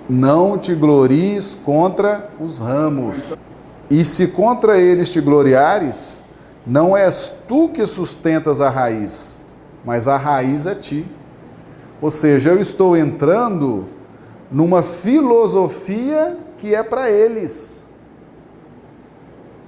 Não 0.10 0.58
te 0.58 0.76
glories 0.76 1.58
contra 1.64 2.30
os 2.40 2.60
ramos. 2.60 3.36
E 3.90 4.06
se 4.06 4.28
contra 4.28 4.80
eles 4.80 5.12
te 5.12 5.22
gloriares, 5.22 6.24
não 6.66 6.96
és 6.96 7.34
tu 7.48 7.70
que 7.70 7.86
sustentas 7.86 8.62
a 8.62 8.70
raiz, 8.70 9.44
mas 9.84 10.08
a 10.08 10.18
raiz 10.18 10.66
é 10.66 10.76
ti. 10.76 11.06
Ou 12.02 12.10
seja, 12.10 12.52
eu 12.52 12.60
estou 12.60 12.96
entrando 12.96 13.88
numa 14.52 14.84
filosofia 14.84 16.38
que 16.58 16.76
é 16.76 16.84
para 16.84 17.10
eles. 17.10 17.84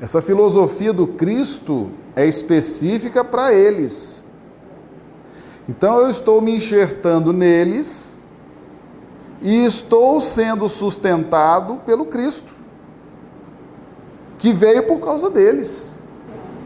Essa 0.02 0.22
filosofia 0.22 0.92
do 0.92 1.08
Cristo 1.08 1.90
é 2.16 2.26
específica 2.26 3.24
para 3.24 3.54
eles. 3.54 4.26
Então 5.68 6.00
eu 6.00 6.10
estou 6.10 6.42
me 6.42 6.56
enxertando 6.56 7.32
neles 7.32 8.13
e 9.44 9.66
estou 9.66 10.22
sendo 10.22 10.70
sustentado 10.70 11.76
pelo 11.86 12.06
Cristo 12.06 12.52
que 14.40 14.54
veio 14.54 14.88
por 14.88 15.00
causa 15.00 15.30
deles. 15.30 16.02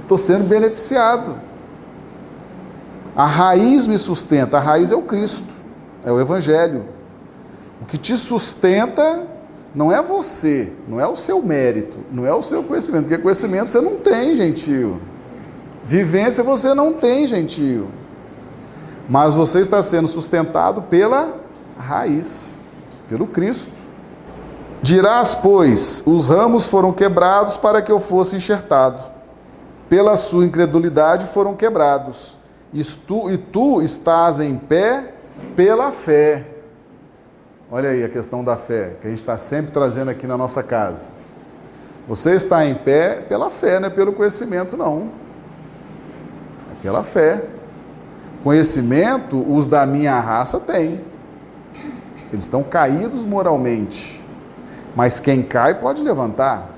Estou 0.02 0.18
sendo 0.18 0.46
beneficiado. 0.46 1.40
A 3.16 3.26
raiz 3.26 3.86
me 3.86 3.98
sustenta, 3.98 4.58
a 4.58 4.60
raiz 4.60 4.92
é 4.92 4.96
o 4.96 5.02
Cristo, 5.02 5.50
é 6.06 6.12
o 6.12 6.20
Evangelho. 6.20 6.86
O 7.82 7.86
que 7.86 7.98
te 7.98 8.16
sustenta 8.16 9.28
não 9.74 9.92
é 9.92 10.02
você, 10.02 10.72
não 10.88 11.00
é 11.00 11.08
o 11.08 11.16
seu 11.16 11.42
mérito, 11.42 11.98
não 12.12 12.26
é 12.26 12.34
o 12.34 12.42
seu 12.42 12.64
conhecimento, 12.64 13.04
porque 13.04 13.22
conhecimento 13.22 13.70
você 13.70 13.82
não 13.82 13.98
tem, 13.98 14.36
gentil. 14.36 15.00
Vivência 15.84 16.44
você 16.44 16.74
não 16.74 16.94
tem, 16.94 17.28
gentil. 17.28 17.88
Mas 19.10 19.36
você 19.36 19.60
está 19.60 19.82
sendo 19.82 20.08
sustentado 20.08 20.82
pela 20.84 21.40
raiz, 21.78 22.60
pelo 23.08 23.28
Cristo. 23.28 23.72
Dirás, 24.82 25.34
pois, 25.34 26.04
os 26.06 26.28
ramos 26.28 26.68
foram 26.68 26.94
quebrados 26.94 27.58
para 27.58 27.82
que 27.82 27.92
eu 27.92 28.00
fosse 28.00 28.36
enxertado. 28.36 29.04
Pela 29.90 30.16
sua 30.16 30.46
incredulidade 30.46 31.26
foram 31.26 31.56
quebrados. 31.56 32.38
E 32.74 32.84
tu, 33.38 33.82
estás 33.82 34.40
em 34.40 34.56
pé 34.58 35.14
pela 35.56 35.92
fé. 35.92 36.46
Olha 37.72 37.90
aí 37.90 38.04
a 38.04 38.10
questão 38.10 38.44
da 38.44 38.56
fé, 38.56 38.96
que 39.02 39.08
a 39.08 39.10
gente 39.10 39.20
está 39.20 39.38
sempre 39.38 39.72
trazendo 39.72 40.10
aqui 40.10 40.28
na 40.28 40.38
nossa 40.38 40.62
casa. 40.62 41.10
Você 42.08 42.36
está 42.36 42.66
em 42.66 42.76
pé 42.76 43.22
pela 43.22 43.50
fé, 43.50 43.80
não 43.80 43.88
é 43.88 43.90
pelo 43.90 44.14
conhecimento, 44.14 44.78
não. 44.78 45.10
É 46.72 46.84
pela 46.84 47.04
fé. 47.04 47.44
Conhecimento, 48.44 49.44
os 49.52 49.68
da 49.68 49.86
minha 49.86 50.18
raça 50.20 50.60
têm. 50.60 51.02
Eles 52.32 52.44
estão 52.44 52.64
caídos 52.64 53.24
moralmente. 53.24 54.24
Mas 54.96 55.20
quem 55.20 55.44
cai 55.44 55.80
pode 55.80 56.02
levantar. 56.02 56.70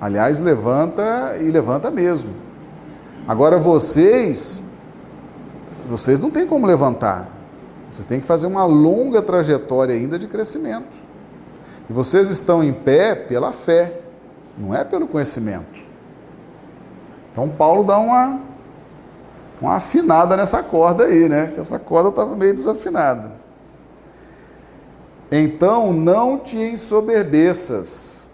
Aliás, 0.00 0.38
levanta 0.38 1.36
e 1.40 1.50
levanta 1.50 1.90
mesmo. 1.90 2.32
Agora 3.26 3.58
vocês, 3.58 4.64
vocês 5.88 6.18
não 6.18 6.30
têm 6.30 6.46
como 6.46 6.66
levantar. 6.66 7.28
Vocês 7.90 8.06
têm 8.06 8.20
que 8.20 8.26
fazer 8.26 8.46
uma 8.46 8.64
longa 8.64 9.20
trajetória 9.20 9.94
ainda 9.94 10.18
de 10.18 10.26
crescimento. 10.26 10.96
E 11.88 11.92
vocês 11.92 12.28
estão 12.28 12.62
em 12.62 12.72
pé 12.72 13.14
pela 13.14 13.52
fé, 13.52 14.00
não 14.56 14.74
é 14.74 14.84
pelo 14.84 15.06
conhecimento. 15.06 15.88
Então 17.32 17.48
Paulo 17.48 17.84
dá 17.84 17.98
uma, 17.98 18.40
uma 19.60 19.74
afinada 19.74 20.36
nessa 20.36 20.62
corda 20.62 21.04
aí, 21.04 21.28
né? 21.28 21.54
Essa 21.56 21.78
corda 21.78 22.10
estava 22.10 22.36
meio 22.36 22.54
desafinada. 22.54 23.32
Então 25.30 25.92
não 25.92 26.38
te 26.38 26.56
ensoberbeças, 26.56 28.30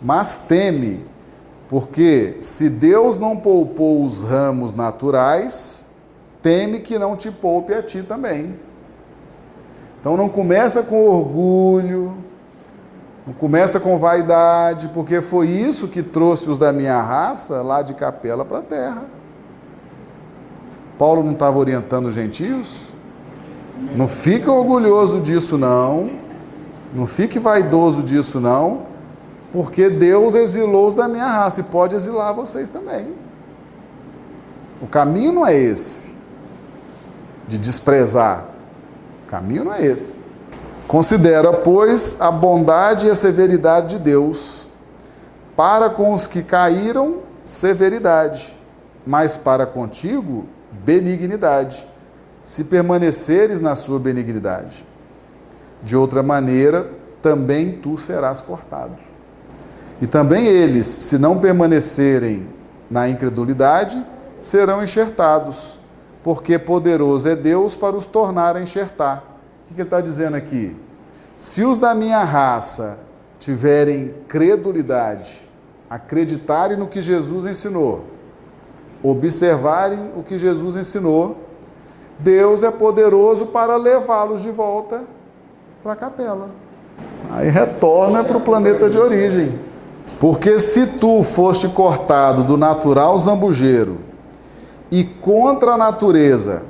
mas 0.00 0.38
teme, 0.38 1.04
porque 1.68 2.36
se 2.40 2.68
Deus 2.68 3.18
não 3.18 3.36
poupou 3.36 4.04
os 4.04 4.22
ramos 4.22 4.72
naturais, 4.72 5.86
teme 6.40 6.80
que 6.80 6.98
não 6.98 7.16
te 7.16 7.30
poupe 7.30 7.74
a 7.74 7.82
ti 7.82 8.02
também. 8.02 8.58
Então 10.00 10.16
não 10.16 10.28
começa 10.28 10.82
com 10.82 11.04
orgulho, 11.04 12.16
não 13.26 13.34
começa 13.34 13.78
com 13.78 13.98
vaidade, 13.98 14.88
porque 14.94 15.20
foi 15.20 15.48
isso 15.48 15.88
que 15.88 16.02
trouxe 16.02 16.48
os 16.48 16.56
da 16.56 16.72
minha 16.72 17.00
raça 17.02 17.60
lá 17.60 17.82
de 17.82 17.92
capela 17.94 18.44
para 18.44 18.58
a 18.58 18.62
terra. 18.62 19.04
Paulo 20.96 21.22
não 21.22 21.32
estava 21.32 21.58
orientando 21.58 22.06
os 22.06 22.14
gentios? 22.14 22.89
Não 23.96 24.06
fique 24.06 24.48
orgulhoso 24.48 25.20
disso, 25.20 25.56
não. 25.56 26.10
Não 26.94 27.06
fique 27.06 27.38
vaidoso 27.38 28.02
disso, 28.02 28.38
não. 28.38 28.82
Porque 29.50 29.88
Deus 29.88 30.34
exilou 30.34 30.88
os 30.88 30.94
da 30.94 31.08
minha 31.08 31.26
raça 31.26 31.60
e 31.60 31.64
pode 31.64 31.94
exilar 31.94 32.34
vocês 32.34 32.68
também. 32.68 33.14
O 34.82 34.86
caminho 34.86 35.32
não 35.32 35.46
é 35.46 35.54
esse, 35.54 36.14
de 37.48 37.58
desprezar. 37.58 38.46
O 39.24 39.30
caminho 39.30 39.64
não 39.64 39.72
é 39.72 39.84
esse. 39.84 40.20
Considera, 40.86 41.52
pois, 41.52 42.20
a 42.20 42.30
bondade 42.30 43.06
e 43.06 43.10
a 43.10 43.14
severidade 43.14 43.96
de 43.96 43.98
Deus. 43.98 44.68
Para 45.56 45.90
com 45.90 46.12
os 46.12 46.26
que 46.26 46.42
caíram, 46.42 47.18
severidade, 47.44 48.56
mas 49.06 49.36
para 49.36 49.66
contigo, 49.66 50.46
benignidade 50.84 51.89
se 52.44 52.64
permaneceres 52.64 53.60
na 53.60 53.74
sua 53.74 53.98
benignidade. 53.98 54.86
De 55.82 55.96
outra 55.96 56.22
maneira, 56.22 56.90
também 57.22 57.72
tu 57.72 57.96
serás 57.96 58.40
cortado. 58.42 58.96
E 60.00 60.06
também 60.06 60.46
eles, 60.46 60.86
se 60.86 61.18
não 61.18 61.38
permanecerem 61.38 62.48
na 62.90 63.08
incredulidade, 63.08 64.04
serão 64.40 64.82
enxertados, 64.82 65.78
porque 66.22 66.58
poderoso 66.58 67.28
é 67.28 67.36
Deus 67.36 67.76
para 67.76 67.96
os 67.96 68.06
tornar 68.06 68.56
a 68.56 68.62
enxertar. 68.62 69.24
O 69.70 69.74
que 69.74 69.80
ele 69.80 69.86
está 69.86 70.00
dizendo 70.00 70.36
aqui? 70.36 70.76
Se 71.36 71.64
os 71.64 71.78
da 71.78 71.94
minha 71.94 72.24
raça 72.24 72.98
tiverem 73.38 74.14
credulidade, 74.28 75.48
acreditarem 75.88 76.76
no 76.76 76.86
que 76.86 77.00
Jesus 77.00 77.46
ensinou, 77.46 78.04
observarem 79.02 80.12
o 80.16 80.22
que 80.22 80.38
Jesus 80.38 80.76
ensinou, 80.76 81.49
Deus 82.22 82.62
é 82.62 82.70
poderoso 82.70 83.46
para 83.46 83.76
levá-los 83.76 84.42
de 84.42 84.50
volta 84.50 85.04
para 85.82 85.92
a 85.92 85.96
capela. 85.96 86.50
Aí 87.30 87.48
retorna 87.48 88.22
para 88.22 88.36
o 88.36 88.40
planeta 88.40 88.90
de 88.90 88.98
origem. 88.98 89.58
Porque 90.18 90.58
se 90.58 90.86
tu 90.86 91.22
foste 91.22 91.66
cortado 91.68 92.44
do 92.44 92.58
natural 92.58 93.18
zambujeiro 93.18 93.98
e 94.90 95.02
contra 95.02 95.72
a 95.72 95.76
natureza 95.78 96.64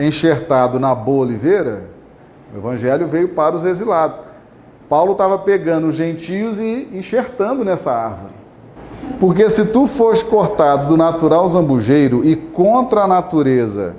enxertado 0.00 0.80
na 0.80 0.94
boa 0.94 1.26
oliveira, 1.26 1.90
o 2.54 2.56
evangelho 2.56 3.06
veio 3.06 3.28
para 3.30 3.54
os 3.54 3.64
exilados. 3.64 4.22
Paulo 4.88 5.12
estava 5.12 5.38
pegando 5.38 5.88
os 5.88 5.96
gentios 5.96 6.58
e 6.58 6.88
enxertando 6.92 7.62
nessa 7.62 7.92
árvore. 7.92 8.34
Porque 9.20 9.50
se 9.50 9.66
tu 9.66 9.86
foste 9.86 10.24
cortado 10.24 10.86
do 10.86 10.96
natural 10.96 11.46
zambujeiro 11.46 12.24
e 12.24 12.34
contra 12.36 13.02
a 13.02 13.06
natureza 13.06 13.96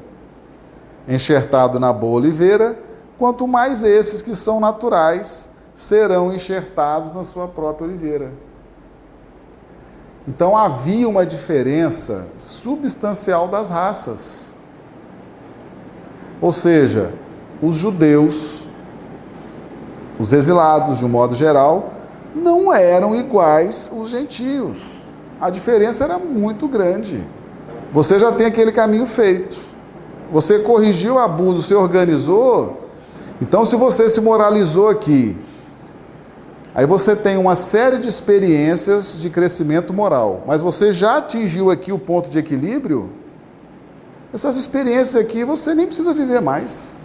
enxertado 1.10 1.80
na 1.80 1.92
boa 1.92 2.18
oliveira, 2.18 2.78
quanto 3.18 3.48
mais 3.48 3.84
esses 3.84 4.22
que 4.22 4.36
são 4.36 4.60
naturais 4.60 5.50
serão 5.74 6.34
enxertados 6.34 7.12
na 7.12 7.24
sua 7.24 7.48
própria 7.48 7.88
oliveira. 7.88 8.32
Então 10.28 10.56
havia 10.56 11.10
uma 11.10 11.26
diferença 11.26 12.28
substancial 12.38 13.48
das 13.48 13.70
raças. 13.70 14.52
Ou 16.40 16.54
seja, 16.54 17.14
os 17.62 17.76
judeus, 17.76 18.66
os 20.20 20.32
exilados 20.32 21.00
de 21.00 21.06
um 21.06 21.10
modo 21.10 21.34
geral, 21.34 21.94
não 22.36 22.72
eram 22.72 23.16
iguais 23.16 23.92
os 23.94 24.10
gentios. 24.10 25.02
A 25.42 25.50
diferença 25.50 26.04
era 26.04 26.20
muito 26.20 26.68
grande. 26.68 27.26
Você 27.92 28.20
já 28.20 28.32
tem 28.32 28.46
aquele 28.46 28.72
caminho 28.72 29.06
feito. 29.06 29.69
Você 30.32 30.60
corrigiu 30.60 31.16
o 31.16 31.20
abuso, 31.20 31.62
se 31.62 31.74
organizou. 31.74 32.88
Então, 33.42 33.66
se 33.66 33.76
você 33.76 34.08
se 34.08 34.22
moralizou 34.22 34.90
aqui, 34.90 35.38
aí 36.76 36.86
você 36.86 37.16
tem 37.16 37.38
uma 37.38 37.56
série 37.56 37.98
de 37.98 38.08
experiências 38.08 39.20
de 39.20 39.30
crescimento 39.30 39.94
moral, 39.94 40.44
mas 40.46 40.62
você 40.62 40.94
já 40.94 41.18
atingiu 41.18 41.72
aqui 41.72 41.92
o 41.92 41.98
ponto 41.98 42.30
de 42.30 42.38
equilíbrio, 42.38 43.10
essas 44.34 44.56
experiências 44.58 45.16
aqui 45.16 45.44
você 45.44 45.74
nem 45.74 45.88
precisa 45.88 46.14
viver 46.14 46.42
mais. 46.42 46.98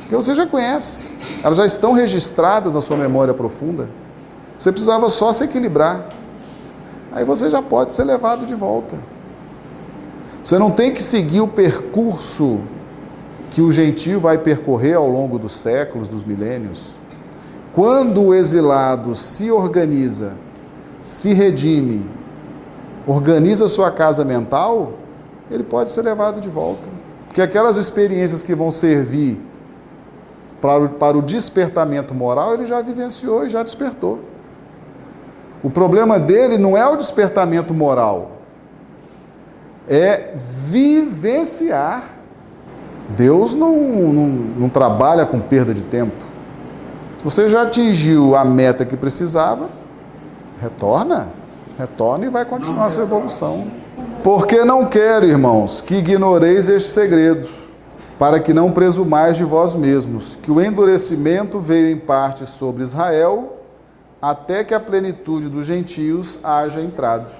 Porque 0.00 0.14
você 0.14 0.34
já 0.34 0.46
conhece, 0.46 1.10
elas 1.42 1.56
já 1.56 1.66
estão 1.66 1.92
registradas 1.92 2.74
na 2.74 2.80
sua 2.80 2.96
memória 2.96 3.34
profunda. 3.34 3.88
Você 4.56 4.70
precisava 4.70 5.08
só 5.08 5.32
se 5.32 5.44
equilibrar. 5.44 6.08
Aí 7.12 7.24
você 7.24 7.48
já 7.48 7.62
pode 7.62 7.92
ser 7.92 8.04
levado 8.04 8.44
de 8.44 8.54
volta. 8.54 8.96
Você 10.42 10.58
não 10.58 10.70
tem 10.70 10.92
que 10.92 11.02
seguir 11.02 11.40
o 11.40 11.48
percurso 11.48 12.60
que 13.50 13.60
o 13.60 13.70
gentio 13.70 14.20
vai 14.20 14.38
percorrer 14.38 14.94
ao 14.94 15.08
longo 15.08 15.38
dos 15.38 15.52
séculos, 15.52 16.08
dos 16.08 16.24
milênios. 16.24 16.94
Quando 17.72 18.22
o 18.22 18.34
exilado 18.34 19.14
se 19.14 19.50
organiza, 19.50 20.34
se 21.00 21.32
redime, 21.32 22.08
organiza 23.06 23.68
sua 23.68 23.90
casa 23.90 24.24
mental, 24.24 24.94
ele 25.50 25.62
pode 25.62 25.90
ser 25.90 26.02
levado 26.02 26.40
de 26.40 26.48
volta. 26.48 26.88
Porque 27.26 27.42
aquelas 27.42 27.76
experiências 27.76 28.42
que 28.42 28.54
vão 28.54 28.70
servir 28.70 29.40
para 30.60 30.84
o, 30.84 30.88
para 30.88 31.16
o 31.16 31.22
despertamento 31.22 32.14
moral, 32.14 32.54
ele 32.54 32.66
já 32.66 32.80
vivenciou 32.80 33.46
e 33.46 33.50
já 33.50 33.62
despertou. 33.62 34.20
O 35.62 35.70
problema 35.70 36.18
dele 36.18 36.56
não 36.56 36.76
é 36.76 36.86
o 36.86 36.96
despertamento 36.96 37.74
moral, 37.74 38.39
é 39.90 40.34
vivenciar. 40.36 42.14
Deus 43.16 43.56
não, 43.56 43.74
não, 43.76 44.26
não 44.28 44.68
trabalha 44.68 45.26
com 45.26 45.40
perda 45.40 45.74
de 45.74 45.82
tempo. 45.82 46.24
Se 47.18 47.24
você 47.24 47.48
já 47.48 47.62
atingiu 47.62 48.36
a 48.36 48.44
meta 48.44 48.86
que 48.86 48.96
precisava, 48.96 49.68
retorna, 50.62 51.28
retorna 51.76 52.26
e 52.26 52.30
vai 52.30 52.44
continuar 52.44 52.86
a 52.86 52.90
sua 52.90 53.02
evolução. 53.02 53.66
Porque 54.22 54.64
não 54.64 54.86
quero, 54.86 55.26
irmãos, 55.26 55.82
que 55.82 55.96
ignoreis 55.96 56.68
este 56.68 56.90
segredo, 56.90 57.48
para 58.16 58.38
que 58.38 58.54
não 58.54 58.70
presumais 58.70 59.36
de 59.36 59.44
vós 59.44 59.74
mesmos, 59.74 60.38
que 60.40 60.52
o 60.52 60.60
endurecimento 60.60 61.58
veio 61.58 61.90
em 61.90 61.98
parte 61.98 62.46
sobre 62.46 62.82
Israel, 62.84 63.56
até 64.22 64.62
que 64.62 64.72
a 64.72 64.78
plenitude 64.78 65.48
dos 65.48 65.66
gentios 65.66 66.38
haja 66.44 66.80
entrado 66.80 67.39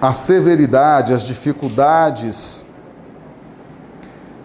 a 0.00 0.12
severidade, 0.12 1.12
as 1.12 1.22
dificuldades 1.22 2.66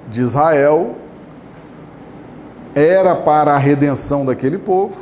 de 0.10 0.22
Israel 0.22 0.96
era 2.76 3.16
para 3.16 3.54
a 3.54 3.58
redenção 3.58 4.26
daquele 4.26 4.58
povo, 4.58 4.98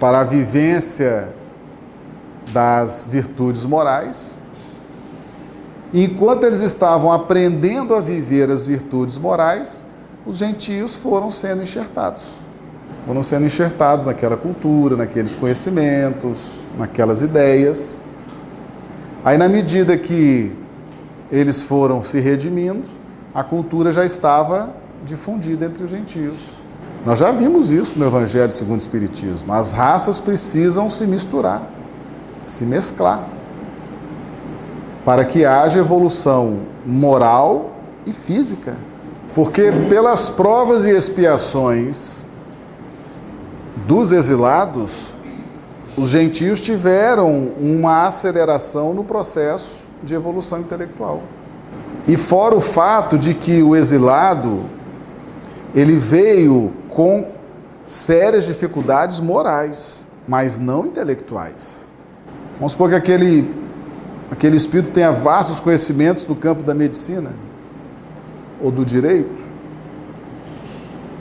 para 0.00 0.20
a 0.20 0.24
vivência 0.24 1.32
das 2.52 3.08
virtudes 3.10 3.64
morais. 3.64 4.40
Enquanto 5.92 6.44
eles 6.44 6.60
estavam 6.60 7.12
aprendendo 7.12 7.94
a 7.94 8.00
viver 8.00 8.50
as 8.50 8.66
virtudes 8.66 9.18
morais, 9.18 9.84
os 10.24 10.38
gentios 10.38 10.96
foram 10.96 11.30
sendo 11.30 11.62
enxertados. 11.62 12.38
Foram 13.06 13.22
sendo 13.22 13.46
enxertados 13.46 14.04
naquela 14.04 14.36
cultura, 14.36 14.96
naqueles 14.96 15.34
conhecimentos, 15.34 16.64
naquelas 16.76 17.22
ideias. 17.22 18.05
Aí, 19.26 19.36
na 19.36 19.48
medida 19.48 19.98
que 19.98 20.52
eles 21.32 21.64
foram 21.64 22.00
se 22.00 22.20
redimindo, 22.20 22.84
a 23.34 23.42
cultura 23.42 23.90
já 23.90 24.04
estava 24.04 24.72
difundida 25.04 25.66
entre 25.66 25.82
os 25.82 25.90
gentios. 25.90 26.58
Nós 27.04 27.18
já 27.18 27.32
vimos 27.32 27.70
isso 27.70 27.98
no 27.98 28.06
Evangelho 28.06 28.52
segundo 28.52 28.78
o 28.78 28.82
Espiritismo. 28.82 29.52
As 29.52 29.72
raças 29.72 30.20
precisam 30.20 30.88
se 30.88 31.08
misturar, 31.08 31.68
se 32.46 32.64
mesclar, 32.64 33.28
para 35.04 35.24
que 35.24 35.44
haja 35.44 35.80
evolução 35.80 36.60
moral 36.86 37.72
e 38.06 38.12
física. 38.12 38.78
Porque 39.34 39.72
pelas 39.88 40.30
provas 40.30 40.84
e 40.84 40.90
expiações 40.90 42.28
dos 43.88 44.12
exilados, 44.12 45.15
os 45.96 46.10
gentios 46.10 46.60
tiveram 46.60 47.52
uma 47.58 48.06
aceleração 48.06 48.92
no 48.92 49.02
processo 49.02 49.86
de 50.02 50.14
evolução 50.14 50.60
intelectual. 50.60 51.22
E 52.06 52.16
fora 52.16 52.54
o 52.54 52.60
fato 52.60 53.18
de 53.18 53.32
que 53.32 53.62
o 53.62 53.74
exilado 53.74 54.64
ele 55.74 55.96
veio 55.96 56.72
com 56.88 57.28
sérias 57.86 58.44
dificuldades 58.44 59.20
morais, 59.20 60.06
mas 60.28 60.58
não 60.58 60.86
intelectuais. 60.86 61.88
Vamos 62.56 62.72
supor 62.72 62.90
que 62.90 62.94
aquele, 62.94 63.54
aquele 64.30 64.56
espírito 64.56 64.90
tenha 64.90 65.12
vastos 65.12 65.60
conhecimentos 65.60 66.26
no 66.26 66.36
campo 66.36 66.62
da 66.62 66.74
medicina, 66.74 67.32
ou 68.60 68.70
do 68.70 68.84
direito, 68.84 69.42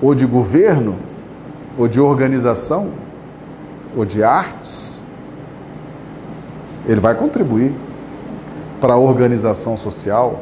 ou 0.02 0.14
de 0.14 0.26
governo, 0.26 0.98
ou 1.78 1.88
de 1.88 2.00
organização 2.00 3.05
ou 3.96 4.06
de 4.06 4.24
artes, 4.24 5.04
ele 6.86 7.00
vai 7.00 7.16
contribuir 7.16 7.74
para 8.80 8.94
a 8.94 8.98
organização 8.98 9.76
social. 9.76 10.42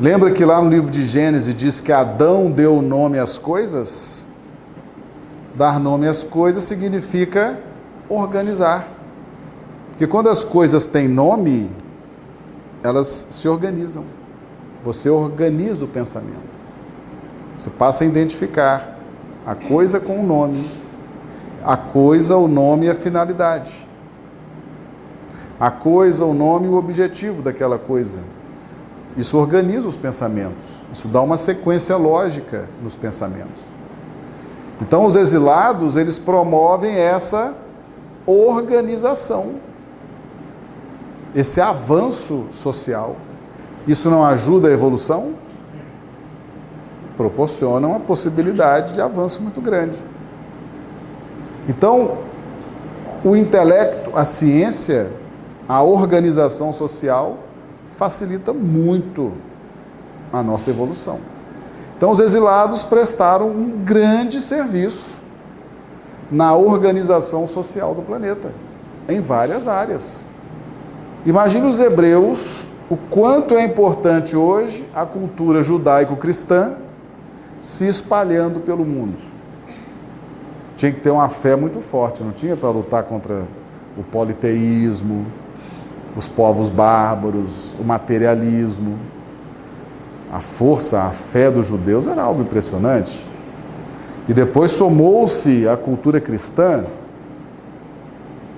Lembra 0.00 0.30
que 0.30 0.44
lá 0.44 0.60
no 0.60 0.68
livro 0.68 0.90
de 0.90 1.04
Gênesis 1.04 1.54
diz 1.54 1.80
que 1.80 1.92
Adão 1.92 2.50
deu 2.50 2.82
nome 2.82 3.18
às 3.18 3.38
coisas? 3.38 4.28
Dar 5.54 5.80
nome 5.80 6.06
às 6.06 6.22
coisas 6.22 6.64
significa 6.64 7.58
organizar. 8.08 8.86
Porque 9.90 10.06
quando 10.06 10.28
as 10.28 10.44
coisas 10.44 10.84
têm 10.84 11.08
nome, 11.08 11.70
elas 12.82 13.26
se 13.30 13.48
organizam. 13.48 14.04
Você 14.84 15.08
organiza 15.08 15.86
o 15.86 15.88
pensamento. 15.88 16.56
Você 17.56 17.70
passa 17.70 18.04
a 18.04 18.06
identificar 18.06 18.98
a 19.46 19.54
coisa 19.54 19.98
com 19.98 20.20
o 20.20 20.22
nome 20.22 20.62
a 21.66 21.76
coisa, 21.76 22.36
o 22.36 22.46
nome 22.46 22.86
e 22.86 22.90
a 22.90 22.94
finalidade. 22.94 23.88
A 25.58 25.68
coisa, 25.68 26.24
o 26.24 26.32
nome 26.32 26.68
e 26.68 26.70
o 26.70 26.76
objetivo 26.76 27.42
daquela 27.42 27.76
coisa. 27.76 28.20
Isso 29.16 29.36
organiza 29.36 29.88
os 29.88 29.96
pensamentos. 29.96 30.84
Isso 30.92 31.08
dá 31.08 31.20
uma 31.20 31.36
sequência 31.36 31.96
lógica 31.96 32.68
nos 32.80 32.94
pensamentos. 32.94 33.64
Então, 34.80 35.04
os 35.04 35.16
exilados, 35.16 35.96
eles 35.96 36.20
promovem 36.20 36.94
essa 36.94 37.52
organização, 38.24 39.54
esse 41.34 41.60
avanço 41.60 42.46
social. 42.52 43.16
Isso 43.88 44.08
não 44.08 44.24
ajuda 44.24 44.68
a 44.68 44.72
evolução? 44.72 45.32
Proporciona 47.16 47.88
uma 47.88 48.00
possibilidade 48.00 48.92
de 48.92 49.00
avanço 49.00 49.42
muito 49.42 49.60
grande. 49.60 49.98
Então, 51.68 52.18
o 53.24 53.34
intelecto, 53.34 54.10
a 54.14 54.24
ciência, 54.24 55.10
a 55.68 55.82
organização 55.82 56.72
social 56.72 57.38
facilita 57.92 58.52
muito 58.52 59.32
a 60.32 60.42
nossa 60.42 60.70
evolução. 60.70 61.18
Então, 61.96 62.10
os 62.10 62.20
exilados 62.20 62.84
prestaram 62.84 63.48
um 63.48 63.82
grande 63.84 64.40
serviço 64.40 65.22
na 66.30 66.54
organização 66.54 67.46
social 67.46 67.94
do 67.94 68.02
planeta, 68.02 68.52
em 69.08 69.20
várias 69.20 69.66
áreas. 69.66 70.28
Imagine 71.24 71.66
os 71.66 71.80
hebreus, 71.80 72.68
o 72.88 72.96
quanto 72.96 73.54
é 73.54 73.64
importante 73.64 74.36
hoje 74.36 74.88
a 74.94 75.04
cultura 75.04 75.62
judaico-cristã 75.62 76.76
se 77.60 77.88
espalhando 77.88 78.60
pelo 78.60 78.84
mundo 78.84 79.35
tinha 80.76 80.92
que 80.92 81.00
ter 81.00 81.10
uma 81.10 81.28
fé 81.28 81.56
muito 81.56 81.80
forte, 81.80 82.22
não 82.22 82.32
tinha 82.32 82.56
para 82.56 82.68
lutar 82.68 83.02
contra 83.04 83.44
o 83.96 84.02
politeísmo, 84.02 85.26
os 86.14 86.28
povos 86.28 86.68
bárbaros, 86.68 87.74
o 87.80 87.84
materialismo. 87.84 88.98
A 90.32 90.40
força, 90.40 91.02
a 91.02 91.10
fé 91.10 91.50
dos 91.50 91.66
judeus 91.66 92.06
era 92.06 92.22
algo 92.22 92.42
impressionante. 92.42 93.26
E 94.28 94.34
depois 94.34 94.72
somou-se 94.72 95.68
a 95.68 95.76
cultura 95.76 96.20
cristã. 96.20 96.84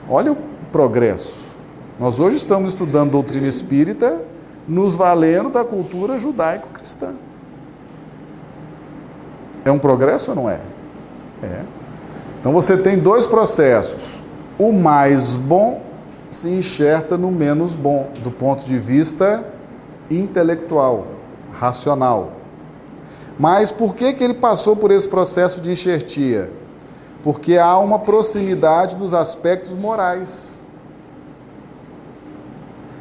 Olha 0.09 0.33
o 0.33 0.37
progresso. 0.73 1.55
Nós 2.01 2.19
hoje 2.19 2.37
estamos 2.37 2.73
estudando 2.73 3.11
doutrina 3.11 3.47
espírita, 3.47 4.23
nos 4.67 4.95
valendo 4.95 5.51
da 5.51 5.65
cultura 5.65 6.19
judaico-cristã. 6.19 7.15
É 9.65 9.71
um 9.71 9.79
progresso 9.79 10.31
ou 10.31 10.37
não 10.37 10.51
é? 10.51 10.61
É. 11.43 11.78
Então 12.41 12.53
você 12.53 12.77
tem 12.77 12.99
dois 12.99 13.27
processos. 13.27 14.25
O 14.59 14.73
mais 14.73 15.37
bom 15.37 15.83
se 16.31 16.49
enxerta 16.49 17.17
no 17.17 17.31
menos 17.31 17.75
bom, 17.75 18.11
do 18.23 18.31
ponto 18.31 18.65
de 18.65 18.79
vista 18.79 19.45
intelectual, 20.11 21.07
racional. 21.53 22.33
Mas 23.39 23.71
por 23.71 23.95
que, 23.95 24.13
que 24.13 24.23
ele 24.23 24.35
passou 24.35 24.77
por 24.77 24.91
esse 24.91 25.09
processo 25.09 25.61
de 25.61 25.71
enxertia? 25.71 26.51
Porque 27.23 27.57
há 27.57 27.79
uma 27.79 27.99
proximidade 27.99 28.97
dos 28.97 29.15
aspectos 29.15 29.75
morais. 29.75 30.65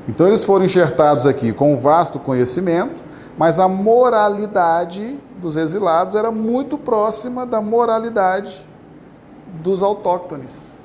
Então 0.08 0.28
eles 0.28 0.44
foram 0.44 0.66
enxertados 0.66 1.26
aqui 1.26 1.52
com 1.52 1.74
um 1.74 1.78
vasto 1.78 2.18
conhecimento, 2.18 3.04
mas 3.38 3.60
a 3.60 3.68
moralidade 3.68 5.20
dos 5.40 5.58
exilados 5.58 6.16
era 6.16 6.32
muito 6.32 6.78
próxima 6.78 7.46
da 7.46 7.62
moralidade 7.62 8.67
dos 9.64 9.84
autóctones, 9.84 10.78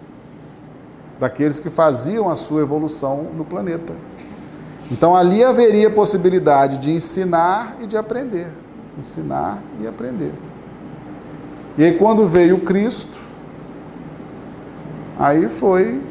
daqueles 1.19 1.61
que 1.61 1.71
faziam 1.71 2.29
a 2.29 2.35
sua 2.35 2.63
evolução 2.63 3.29
no 3.37 3.45
planeta. 3.45 3.95
Então 4.91 5.15
ali 5.15 5.43
haveria 5.43 5.91
possibilidade 5.91 6.79
de 6.79 6.91
ensinar 6.91 7.77
e 7.81 7.87
de 7.87 7.97
aprender. 7.97 8.49
Ensinar 8.99 9.63
e 9.81 9.87
aprender. 9.87 10.33
E 11.79 11.85
aí 11.85 11.97
quando 11.97 12.27
veio 12.27 12.61
Cristo, 12.61 13.19
aí 15.19 15.49
foi 15.49 16.03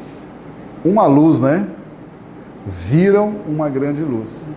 uma 0.84 1.06
luz, 1.06 1.40
né? 1.40 1.68
Viram 2.66 3.36
uma 3.46 3.68
grande 3.68 4.02
luz. 4.02 4.52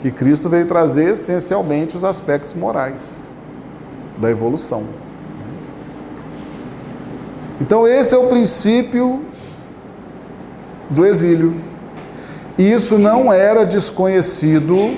Que 0.00 0.10
Cristo 0.10 0.48
veio 0.48 0.66
trazer 0.66 1.10
essencialmente 1.10 1.96
os 1.96 2.02
aspectos 2.02 2.54
morais 2.54 3.32
da 4.18 4.30
evolução. 4.30 4.84
Então, 7.60 7.86
esse 7.86 8.14
é 8.14 8.18
o 8.18 8.28
princípio 8.28 9.24
do 10.88 11.04
exílio. 11.06 11.60
E 12.58 12.72
isso 12.72 12.98
não 12.98 13.32
era 13.32 13.64
desconhecido 13.64 14.96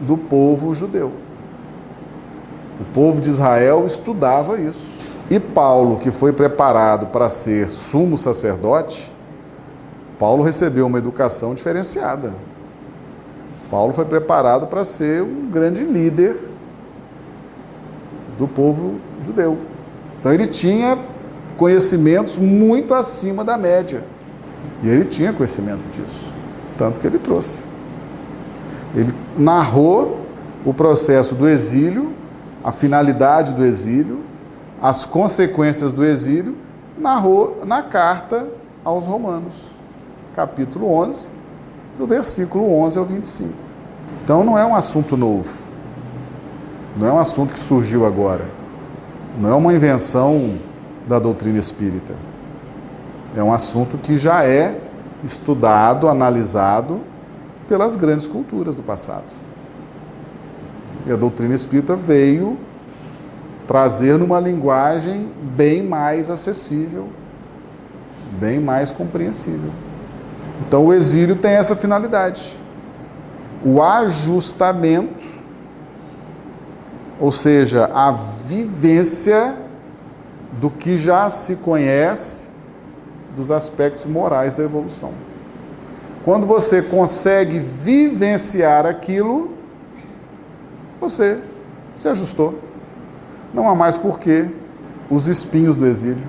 do 0.00 0.16
povo 0.16 0.74
judeu. 0.74 1.12
O 2.80 2.84
povo 2.92 3.20
de 3.20 3.30
Israel 3.30 3.84
estudava 3.86 4.60
isso. 4.60 5.00
E 5.30 5.40
Paulo, 5.40 5.96
que 5.96 6.10
foi 6.10 6.32
preparado 6.32 7.06
para 7.06 7.28
ser 7.28 7.70
sumo 7.70 8.16
sacerdote, 8.16 9.12
Paulo 10.18 10.42
recebeu 10.42 10.86
uma 10.86 10.98
educação 10.98 11.54
diferenciada. 11.54 12.34
Paulo 13.70 13.92
foi 13.92 14.04
preparado 14.04 14.66
para 14.66 14.84
ser 14.84 15.22
um 15.22 15.48
grande 15.50 15.82
líder 15.82 16.36
do 18.38 18.46
povo 18.46 19.00
judeu. 19.20 19.58
Então 20.20 20.32
ele 20.32 20.46
tinha 20.46 20.96
conhecimentos 21.56 22.38
muito 22.38 22.94
acima 22.94 23.44
da 23.44 23.56
média. 23.56 24.04
E 24.82 24.88
ele 24.88 25.04
tinha 25.04 25.32
conhecimento 25.32 25.88
disso, 25.88 26.32
tanto 26.76 27.00
que 27.00 27.06
ele 27.06 27.18
trouxe. 27.18 27.64
Ele 28.94 29.12
narrou 29.36 30.20
o 30.64 30.74
processo 30.74 31.34
do 31.34 31.48
exílio, 31.48 32.12
a 32.62 32.72
finalidade 32.72 33.54
do 33.54 33.64
exílio, 33.64 34.20
as 34.80 35.06
consequências 35.06 35.92
do 35.92 36.04
exílio, 36.04 36.56
narrou 36.98 37.62
na 37.64 37.82
carta 37.82 38.48
aos 38.84 39.06
Romanos, 39.06 39.76
capítulo 40.34 40.92
11, 40.92 41.28
do 41.98 42.06
versículo 42.06 42.72
11 42.72 42.98
ao 42.98 43.04
25. 43.04 43.52
Então 44.24 44.44
não 44.44 44.58
é 44.58 44.66
um 44.66 44.74
assunto 44.74 45.16
novo, 45.16 45.52
não 46.96 47.06
é 47.06 47.12
um 47.12 47.18
assunto 47.18 47.52
que 47.52 47.60
surgiu 47.60 48.04
agora, 48.04 48.44
não 49.38 49.50
é 49.50 49.54
uma 49.54 49.72
invenção 49.72 50.54
da 51.06 51.18
doutrina 51.18 51.58
espírita. 51.58 52.14
É 53.36 53.42
um 53.42 53.52
assunto 53.52 53.98
que 53.98 54.16
já 54.16 54.44
é 54.44 54.80
estudado, 55.22 56.08
analisado 56.08 57.00
pelas 57.68 57.96
grandes 57.96 58.26
culturas 58.26 58.74
do 58.74 58.82
passado. 58.82 59.32
E 61.06 61.12
a 61.12 61.16
doutrina 61.16 61.54
espírita 61.54 61.94
veio 61.94 62.58
trazer 63.66 64.18
numa 64.18 64.40
linguagem 64.40 65.30
bem 65.56 65.82
mais 65.82 66.30
acessível, 66.30 67.08
bem 68.38 68.60
mais 68.60 68.92
compreensível. 68.92 69.70
Então 70.66 70.86
o 70.86 70.92
exílio 70.92 71.36
tem 71.36 71.52
essa 71.52 71.76
finalidade. 71.76 72.56
O 73.64 73.82
ajustamento, 73.82 75.26
ou 77.20 77.32
seja, 77.32 77.86
a 77.92 78.10
vivência 78.12 79.65
do 80.60 80.70
que 80.70 80.96
já 80.96 81.28
se 81.28 81.56
conhece 81.56 82.48
dos 83.34 83.50
aspectos 83.50 84.06
morais 84.06 84.54
da 84.54 84.62
evolução. 84.62 85.12
Quando 86.24 86.46
você 86.46 86.82
consegue 86.82 87.58
vivenciar 87.58 88.86
aquilo, 88.86 89.50
você 91.00 91.38
se 91.94 92.08
ajustou. 92.08 92.58
Não 93.54 93.68
há 93.68 93.74
mais 93.74 93.96
porquê 93.96 94.50
os 95.10 95.28
espinhos 95.28 95.76
do 95.76 95.86
exílio. 95.86 96.26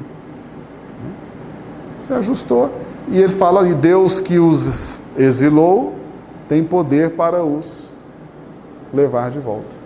Se 1.99 2.13
ajustou. 2.13 2.71
E 3.07 3.19
ele 3.19 3.33
fala 3.33 3.61
ali: 3.61 3.73
Deus 3.73 4.21
que 4.21 4.37
os 4.37 5.03
exilou 5.17 5.95
tem 6.47 6.63
poder 6.63 7.11
para 7.11 7.43
os 7.43 7.93
levar 8.93 9.31
de 9.31 9.39
volta. 9.39 9.76